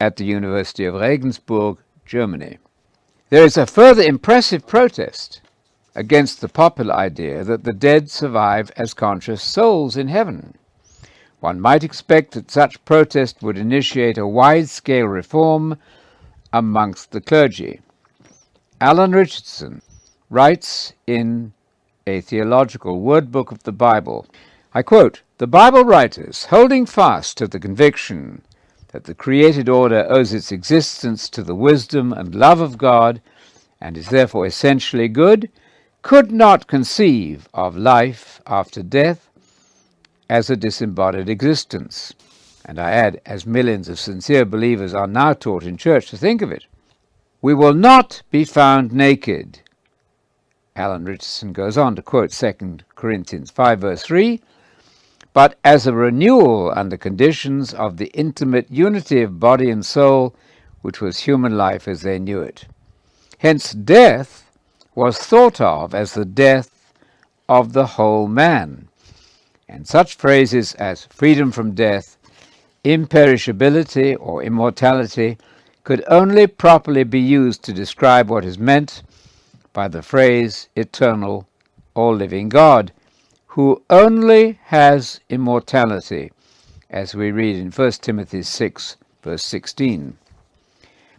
at 0.00 0.16
the 0.16 0.24
University 0.24 0.86
of 0.86 0.94
Regensburg, 0.94 1.76
Germany. 2.06 2.56
There 3.28 3.44
is 3.44 3.58
a 3.58 3.66
further 3.66 4.02
impressive 4.02 4.66
protest 4.66 5.42
against 5.98 6.40
the 6.40 6.48
popular 6.48 6.94
idea 6.94 7.42
that 7.42 7.64
the 7.64 7.72
dead 7.72 8.08
survive 8.08 8.70
as 8.76 8.94
conscious 8.94 9.42
souls 9.42 9.96
in 9.96 10.06
heaven. 10.06 10.54
One 11.40 11.60
might 11.60 11.82
expect 11.82 12.34
that 12.34 12.52
such 12.52 12.84
protest 12.84 13.42
would 13.42 13.58
initiate 13.58 14.16
a 14.16 14.26
wide 14.26 14.68
scale 14.68 15.08
reform 15.08 15.76
amongst 16.52 17.10
the 17.10 17.20
clergy. 17.20 17.80
Alan 18.80 19.10
Richardson 19.10 19.82
writes 20.30 20.92
in 21.04 21.52
a 22.06 22.20
theological 22.20 23.00
word 23.00 23.32
book 23.32 23.50
of 23.50 23.64
the 23.64 23.72
Bible 23.72 24.24
I 24.72 24.82
quote, 24.82 25.22
The 25.38 25.48
Bible 25.48 25.82
writers, 25.82 26.44
holding 26.44 26.86
fast 26.86 27.38
to 27.38 27.48
the 27.48 27.58
conviction 27.58 28.42
that 28.92 29.04
the 29.04 29.14
created 29.14 29.68
order 29.68 30.06
owes 30.08 30.32
its 30.32 30.52
existence 30.52 31.28
to 31.30 31.42
the 31.42 31.56
wisdom 31.56 32.12
and 32.12 32.36
love 32.36 32.60
of 32.60 32.78
God 32.78 33.20
and 33.80 33.96
is 33.96 34.10
therefore 34.10 34.46
essentially 34.46 35.08
good, 35.08 35.50
could 36.02 36.30
not 36.30 36.66
conceive 36.66 37.48
of 37.52 37.76
life 37.76 38.40
after 38.46 38.82
death 38.82 39.28
as 40.28 40.50
a 40.50 40.56
disembodied 40.56 41.28
existence. 41.28 42.14
And 42.64 42.78
I 42.78 42.90
add, 42.90 43.20
as 43.24 43.46
millions 43.46 43.88
of 43.88 43.98
sincere 43.98 44.44
believers 44.44 44.94
are 44.94 45.06
now 45.06 45.32
taught 45.32 45.64
in 45.64 45.76
church 45.76 46.10
to 46.10 46.16
think 46.16 46.42
of 46.42 46.52
it. 46.52 46.66
We 47.40 47.54
will 47.54 47.74
not 47.74 48.22
be 48.30 48.44
found 48.44 48.92
naked. 48.92 49.60
Alan 50.76 51.04
Richardson 51.04 51.52
goes 51.52 51.78
on 51.78 51.96
to 51.96 52.02
quote 52.02 52.30
2 52.30 52.78
Corinthians 52.94 53.50
5, 53.50 53.80
verse 53.80 54.02
3 54.02 54.40
but 55.38 55.56
as 55.62 55.86
a 55.86 55.92
renewal 55.92 56.72
under 56.74 56.96
conditions 56.96 57.72
of 57.72 57.96
the 57.96 58.06
intimate 58.06 58.68
unity 58.70 59.22
of 59.22 59.38
body 59.38 59.70
and 59.70 59.86
soul, 59.86 60.34
which 60.82 61.00
was 61.00 61.20
human 61.20 61.56
life 61.56 61.86
as 61.86 62.02
they 62.02 62.18
knew 62.18 62.40
it. 62.40 62.66
Hence, 63.38 63.72
death 63.72 64.47
was 64.98 65.16
thought 65.16 65.60
of 65.60 65.94
as 65.94 66.14
the 66.14 66.24
death 66.24 66.92
of 67.48 67.72
the 67.72 67.86
whole 67.86 68.26
man. 68.26 68.88
And 69.68 69.86
such 69.86 70.16
phrases 70.16 70.74
as 70.74 71.06
freedom 71.06 71.52
from 71.52 71.76
death, 71.76 72.16
imperishability, 72.84 74.16
or 74.18 74.42
immortality 74.42 75.38
could 75.84 76.02
only 76.08 76.48
properly 76.48 77.04
be 77.04 77.20
used 77.20 77.62
to 77.62 77.72
describe 77.72 78.28
what 78.28 78.44
is 78.44 78.58
meant 78.58 79.04
by 79.72 79.86
the 79.86 80.02
phrase 80.02 80.68
eternal 80.74 81.46
or 81.94 82.16
living 82.16 82.48
God, 82.48 82.90
who 83.54 83.80
only 83.88 84.58
has 84.64 85.20
immortality, 85.28 86.32
as 86.90 87.14
we 87.14 87.30
read 87.30 87.54
in 87.54 87.70
1 87.70 87.92
Timothy 88.02 88.42
6, 88.42 88.96
verse 89.22 89.44
16. 89.44 90.18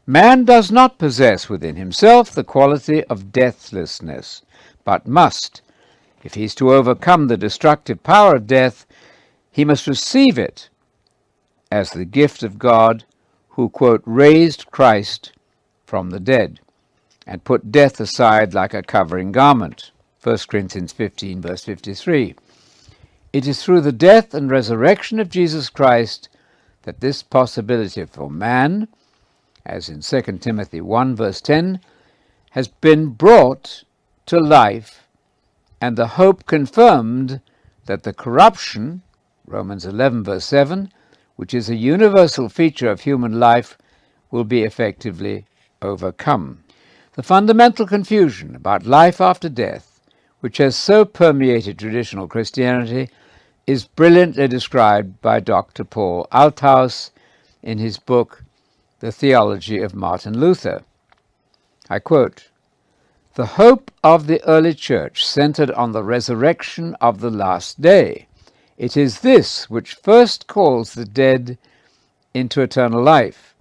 Man 0.09 0.43
does 0.43 0.71
not 0.71 0.97
possess 0.97 1.49
within 1.49 1.75
himself 1.75 2.31
the 2.31 2.43
quality 2.43 3.03
of 3.03 3.31
deathlessness, 3.31 4.41
but 4.83 5.07
must, 5.07 5.61
if 6.23 6.33
he 6.33 6.45
is 6.45 6.55
to 6.55 6.73
overcome 6.73 7.27
the 7.27 7.37
destructive 7.37 8.01
power 8.01 8.35
of 8.35 8.47
death, 8.47 8.87
he 9.51 9.63
must 9.63 9.85
receive 9.85 10.39
it 10.39 10.69
as 11.71 11.91
the 11.91 12.05
gift 12.05 12.41
of 12.41 12.57
God 12.57 13.03
who, 13.49 13.69
quote, 13.69 14.01
raised 14.03 14.71
Christ 14.71 15.31
from 15.85 16.09
the 16.09 16.19
dead 16.19 16.59
and 17.27 17.43
put 17.43 17.71
death 17.71 17.99
aside 17.99 18.55
like 18.55 18.73
a 18.73 18.81
covering 18.81 19.31
garment. 19.31 19.91
1 20.23 20.37
Corinthians 20.47 20.91
15, 20.91 21.39
verse 21.39 21.65
53. 21.65 22.33
It 23.31 23.45
is 23.45 23.63
through 23.63 23.81
the 23.81 23.91
death 23.91 24.33
and 24.33 24.49
resurrection 24.49 25.19
of 25.19 25.29
Jesus 25.29 25.69
Christ 25.69 26.29
that 26.81 26.99
this 26.99 27.21
possibility 27.21 28.03
for 28.05 28.31
man, 28.31 28.87
as 29.65 29.89
in 29.89 30.01
2 30.01 30.37
Timothy 30.39 30.81
1, 30.81 31.15
verse 31.15 31.41
10, 31.41 31.79
has 32.51 32.67
been 32.67 33.09
brought 33.09 33.83
to 34.25 34.39
life 34.39 35.07
and 35.81 35.95
the 35.95 36.07
hope 36.07 36.45
confirmed 36.45 37.41
that 37.85 38.03
the 38.03 38.13
corruption, 38.13 39.01
Romans 39.45 39.85
11, 39.85 40.23
verse 40.23 40.45
7, 40.45 40.91
which 41.35 41.53
is 41.53 41.69
a 41.69 41.75
universal 41.75 42.49
feature 42.49 42.89
of 42.89 43.01
human 43.01 43.39
life, 43.39 43.77
will 44.31 44.43
be 44.43 44.63
effectively 44.63 45.45
overcome. 45.81 46.63
The 47.13 47.23
fundamental 47.23 47.87
confusion 47.87 48.55
about 48.55 48.85
life 48.85 49.21
after 49.21 49.49
death 49.49 49.89
which 50.39 50.57
has 50.57 50.75
so 50.75 51.05
permeated 51.05 51.77
traditional 51.77 52.27
Christianity, 52.27 53.09
is 53.67 53.85
brilliantly 53.85 54.47
described 54.47 55.21
by 55.21 55.39
Dr. 55.39 55.83
Paul 55.83 56.27
Althaus 56.31 57.11
in 57.61 57.77
his 57.77 57.99
book, 57.99 58.43
The 58.99 59.13
Theology 59.13 59.79
of 59.79 59.95
Martin 59.95 60.37
Luther. 60.37 60.83
I 61.89 61.99
quote, 61.99 62.49
The 63.35 63.55
hope 63.55 63.91
of 64.03 64.27
the 64.27 64.43
early 64.43 64.73
church 64.73 65.25
centered 65.25 65.71
on 65.71 65.93
the 65.93 66.03
resurrection 66.03 66.95
of 66.99 67.21
the 67.21 67.29
last 67.29 67.79
day. 67.79 68.27
It 68.77 68.97
is 68.97 69.21
this 69.21 69.69
which 69.69 69.93
first 69.93 70.47
calls 70.47 70.93
the 70.93 71.05
dead 71.05 71.57
into 72.33 72.61
eternal 72.61 73.01
life. 73.01 73.55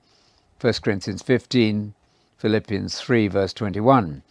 1 0.61 0.73
Corinthians 0.83 1.23
15, 1.23 1.95
Philippians 2.39 2.99
3, 2.99 3.29
verse 3.29 3.53
21. 3.53 4.25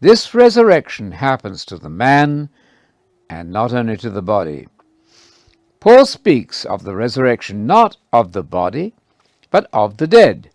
This 0.00 0.34
resurrection 0.34 1.12
happens 1.12 1.66
to 1.66 1.76
the 1.76 1.90
man 1.90 2.48
and 3.28 3.50
not 3.50 3.74
only 3.74 3.98
to 3.98 4.08
the 4.08 4.22
body. 4.22 4.68
Paul 5.80 6.06
speaks 6.06 6.64
of 6.64 6.82
the 6.82 6.96
resurrection 6.96 7.66
not 7.66 7.98
of 8.10 8.32
the 8.32 8.42
body, 8.42 8.94
but 9.50 9.68
of 9.72 9.96
the 9.96 10.06
dead. 10.06 10.50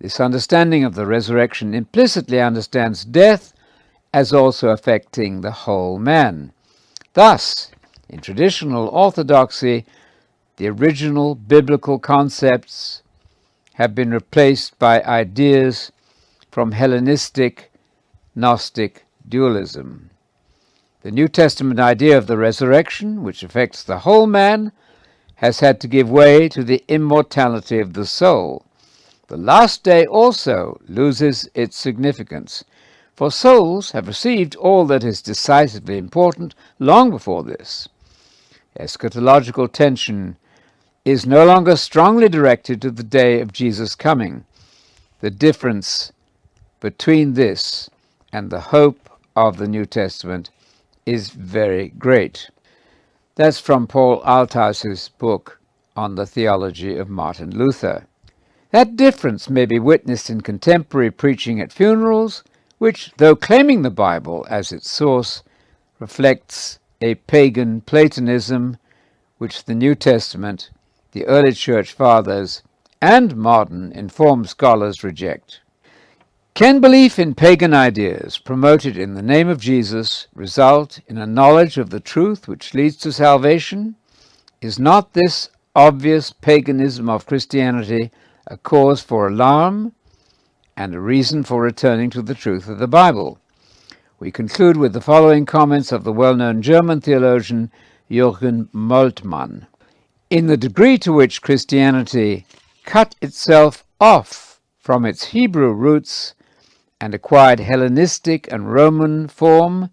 This 0.00 0.20
understanding 0.20 0.84
of 0.84 0.94
the 0.94 1.06
resurrection 1.06 1.74
implicitly 1.74 2.40
understands 2.40 3.04
death 3.04 3.52
as 4.12 4.32
also 4.32 4.68
affecting 4.68 5.40
the 5.40 5.50
whole 5.50 5.98
man. 5.98 6.52
Thus, 7.14 7.70
in 8.08 8.20
traditional 8.20 8.88
orthodoxy, 8.88 9.84
the 10.56 10.68
original 10.68 11.34
biblical 11.34 11.98
concepts 11.98 13.02
have 13.74 13.94
been 13.94 14.10
replaced 14.10 14.78
by 14.78 15.02
ideas 15.02 15.92
from 16.50 16.72
Hellenistic 16.72 17.70
Gnostic 18.34 19.04
dualism. 19.28 20.10
The 21.02 21.10
New 21.10 21.28
Testament 21.28 21.78
idea 21.78 22.16
of 22.16 22.26
the 22.26 22.38
resurrection, 22.38 23.22
which 23.22 23.42
affects 23.42 23.82
the 23.82 24.00
whole 24.00 24.26
man, 24.26 24.72
has 25.36 25.60
had 25.60 25.80
to 25.80 25.88
give 25.88 26.10
way 26.10 26.48
to 26.48 26.64
the 26.64 26.84
immortality 26.88 27.78
of 27.78 27.92
the 27.92 28.06
soul. 28.06 28.64
The 29.28 29.36
last 29.36 29.82
day 29.82 30.06
also 30.06 30.80
loses 30.88 31.48
its 31.54 31.76
significance, 31.76 32.64
for 33.14 33.30
souls 33.30 33.92
have 33.92 34.06
received 34.06 34.56
all 34.56 34.86
that 34.86 35.04
is 35.04 35.22
decisively 35.22 35.98
important 35.98 36.54
long 36.78 37.10
before 37.10 37.42
this. 37.42 37.88
Eschatological 38.78 39.72
tension 39.72 40.36
is 41.04 41.26
no 41.26 41.44
longer 41.44 41.76
strongly 41.76 42.28
directed 42.28 42.82
to 42.82 42.90
the 42.90 43.02
day 43.02 43.40
of 43.40 43.52
Jesus' 43.52 43.94
coming. 43.94 44.44
The 45.20 45.30
difference 45.30 46.12
between 46.80 47.34
this 47.34 47.88
and 48.32 48.50
the 48.50 48.60
hope 48.60 49.08
of 49.34 49.56
the 49.56 49.68
New 49.68 49.86
Testament 49.86 50.50
is 51.04 51.30
very 51.30 51.88
great. 51.88 52.50
That's 53.36 53.60
from 53.60 53.86
Paul 53.86 54.22
Althaus's 54.24 55.10
book 55.10 55.60
on 55.94 56.14
the 56.14 56.24
theology 56.24 56.96
of 56.96 57.10
Martin 57.10 57.50
Luther. 57.50 58.06
That 58.70 58.96
difference 58.96 59.50
may 59.50 59.66
be 59.66 59.78
witnessed 59.78 60.30
in 60.30 60.40
contemporary 60.40 61.10
preaching 61.10 61.60
at 61.60 61.70
funerals, 61.70 62.42
which, 62.78 63.12
though 63.18 63.36
claiming 63.36 63.82
the 63.82 63.90
Bible 63.90 64.46
as 64.48 64.72
its 64.72 64.90
source, 64.90 65.42
reflects 65.98 66.78
a 67.02 67.16
pagan 67.16 67.82
Platonism 67.82 68.78
which 69.36 69.64
the 69.64 69.74
New 69.74 69.94
Testament, 69.94 70.70
the 71.12 71.26
early 71.26 71.52
church 71.52 71.92
fathers, 71.92 72.62
and 73.02 73.36
modern 73.36 73.92
informed 73.92 74.48
scholars 74.48 75.04
reject. 75.04 75.60
Can 76.56 76.80
belief 76.80 77.18
in 77.18 77.34
pagan 77.34 77.74
ideas 77.74 78.38
promoted 78.38 78.96
in 78.96 79.12
the 79.12 79.20
name 79.20 79.46
of 79.46 79.60
Jesus 79.60 80.26
result 80.34 81.00
in 81.06 81.18
a 81.18 81.26
knowledge 81.26 81.76
of 81.76 81.90
the 81.90 82.00
truth 82.00 82.48
which 82.48 82.72
leads 82.72 82.96
to 82.96 83.12
salvation? 83.12 83.94
Is 84.62 84.78
not 84.78 85.12
this 85.12 85.50
obvious 85.74 86.32
paganism 86.32 87.10
of 87.10 87.26
Christianity 87.26 88.10
a 88.46 88.56
cause 88.56 89.02
for 89.02 89.28
alarm 89.28 89.92
and 90.78 90.94
a 90.94 90.98
reason 90.98 91.42
for 91.42 91.60
returning 91.60 92.08
to 92.08 92.22
the 92.22 92.34
truth 92.34 92.70
of 92.70 92.78
the 92.78 92.88
Bible? 92.88 93.38
We 94.18 94.30
conclude 94.30 94.78
with 94.78 94.94
the 94.94 95.02
following 95.02 95.44
comments 95.44 95.92
of 95.92 96.04
the 96.04 96.12
well 96.14 96.34
known 96.34 96.62
German 96.62 97.02
theologian 97.02 97.70
Jürgen 98.10 98.70
Moltmann. 98.72 99.66
In 100.30 100.46
the 100.46 100.56
degree 100.56 100.96
to 101.00 101.12
which 101.12 101.42
Christianity 101.42 102.46
cut 102.86 103.14
itself 103.20 103.84
off 104.00 104.58
from 104.78 105.04
its 105.04 105.24
Hebrew 105.24 105.70
roots 105.74 106.32
and 107.00 107.14
acquired 107.14 107.60
Hellenistic 107.60 108.50
and 108.50 108.72
Roman 108.72 109.28
form, 109.28 109.90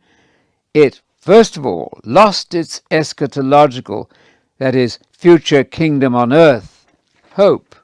it, 0.74 1.02
first 1.20 1.58
of 1.58 1.66
all, 1.66 2.00
lost 2.04 2.56
its 2.56 2.82
eschatological, 2.90 4.10
that 4.58 4.76
is, 4.76 5.00
future 5.12 5.64
kingdom 5.64 6.16
on 6.16 6.32
earth, 6.32 6.86
hope. 7.34 7.76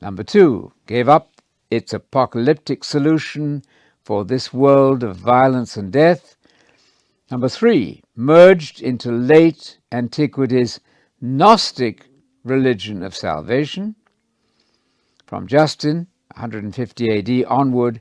Number 0.00 0.22
two, 0.22 0.72
gave 0.86 1.08
up 1.08 1.40
its 1.70 1.92
apocalyptic 1.92 2.84
solution 2.84 3.62
for 4.04 4.24
this 4.24 4.52
world 4.52 5.02
of 5.02 5.16
violence 5.16 5.76
and 5.76 5.92
death. 5.92 6.36
Number 7.30 7.48
three, 7.48 8.02
merged 8.14 8.82
into 8.82 9.10
late 9.10 9.78
antiquity's 9.90 10.80
Gnostic 11.20 12.06
religion 12.44 13.02
of 13.02 13.16
salvation. 13.16 13.94
From 15.26 15.46
Justin, 15.46 16.06
150 16.34 17.18
AD 17.18 17.46
onward, 17.46 18.00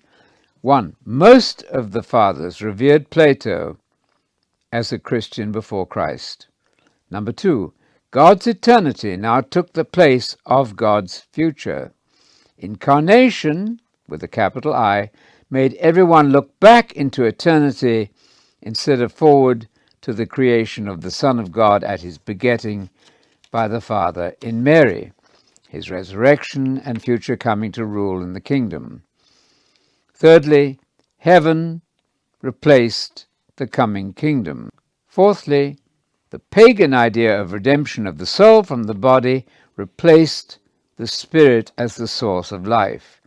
1. 0.63 0.95
Most 1.03 1.61
of 1.63 1.91
the 1.91 2.01
fathers 2.01 2.61
revered 2.61 3.09
Plato 3.09 3.77
as 4.71 4.93
a 4.93 4.97
Christian 4.97 5.51
before 5.51 5.85
Christ. 5.85 6.47
Number 7.11 7.33
2. 7.33 7.73
God's 8.11 8.47
eternity 8.47 9.17
now 9.17 9.41
took 9.41 9.73
the 9.73 9.83
place 9.83 10.37
of 10.45 10.77
God's 10.77 11.19
future. 11.33 11.91
Incarnation, 12.57 13.81
with 14.07 14.23
a 14.23 14.29
capital 14.29 14.73
I, 14.73 15.11
made 15.49 15.73
everyone 15.81 16.29
look 16.29 16.57
back 16.61 16.93
into 16.93 17.25
eternity 17.25 18.11
instead 18.61 19.01
of 19.01 19.11
forward 19.11 19.67
to 19.99 20.13
the 20.13 20.25
creation 20.25 20.87
of 20.87 21.01
the 21.01 21.11
Son 21.11 21.39
of 21.39 21.51
God 21.51 21.83
at 21.83 21.99
his 21.99 22.17
begetting 22.17 22.89
by 23.51 23.67
the 23.67 23.81
Father 23.81 24.33
in 24.41 24.63
Mary, 24.63 25.11
his 25.67 25.91
resurrection 25.91 26.77
and 26.77 27.01
future 27.01 27.35
coming 27.35 27.73
to 27.73 27.83
rule 27.83 28.23
in 28.23 28.31
the 28.31 28.39
kingdom. 28.39 29.03
Thirdly, 30.23 30.79
heaven 31.17 31.81
replaced 32.41 33.25
the 33.57 33.67
coming 33.67 34.13
kingdom. 34.13 34.69
Fourthly, 35.05 35.79
the 36.29 36.39
pagan 36.39 36.93
idea 36.93 37.41
of 37.41 37.51
redemption 37.51 38.07
of 38.07 38.17
the 38.17 38.25
soul 38.25 38.63
from 38.63 38.83
the 38.83 38.93
body 38.93 39.45
replaced 39.75 40.59
the 40.95 41.07
spirit 41.07 41.73
as 41.77 41.97
the 41.97 42.07
source 42.07 42.53
of 42.53 42.65
life. 42.65 43.19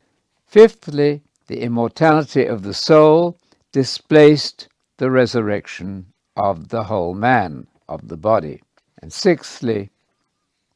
Fifthly, 0.47 1.21
the 1.49 1.61
immortality 1.61 2.47
of 2.47 2.63
the 2.63 2.73
soul 2.73 3.37
displaced 3.73 4.69
the 4.97 5.11
resurrection 5.11 6.07
of 6.35 6.71
the 6.71 6.85
whole 6.85 7.13
man, 7.13 7.67
of 7.91 8.09
the 8.09 8.17
body. 8.17 8.63
And 9.03 9.13
sixthly, 9.13 9.91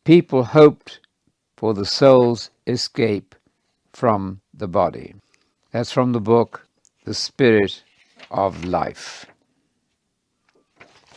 people 0.05 0.45
hoped 0.45 1.01
for 1.57 1.73
the 1.73 1.87
soul's 1.87 2.51
escape 2.67 3.35
from 3.95 4.43
the 4.53 4.69
body. 4.69 5.15
That's 5.73 5.93
from 5.93 6.11
the 6.11 6.21
book 6.21 6.67
The 7.05 7.15
Spirit 7.15 7.85
of 8.33 8.65
Life. 8.65 9.30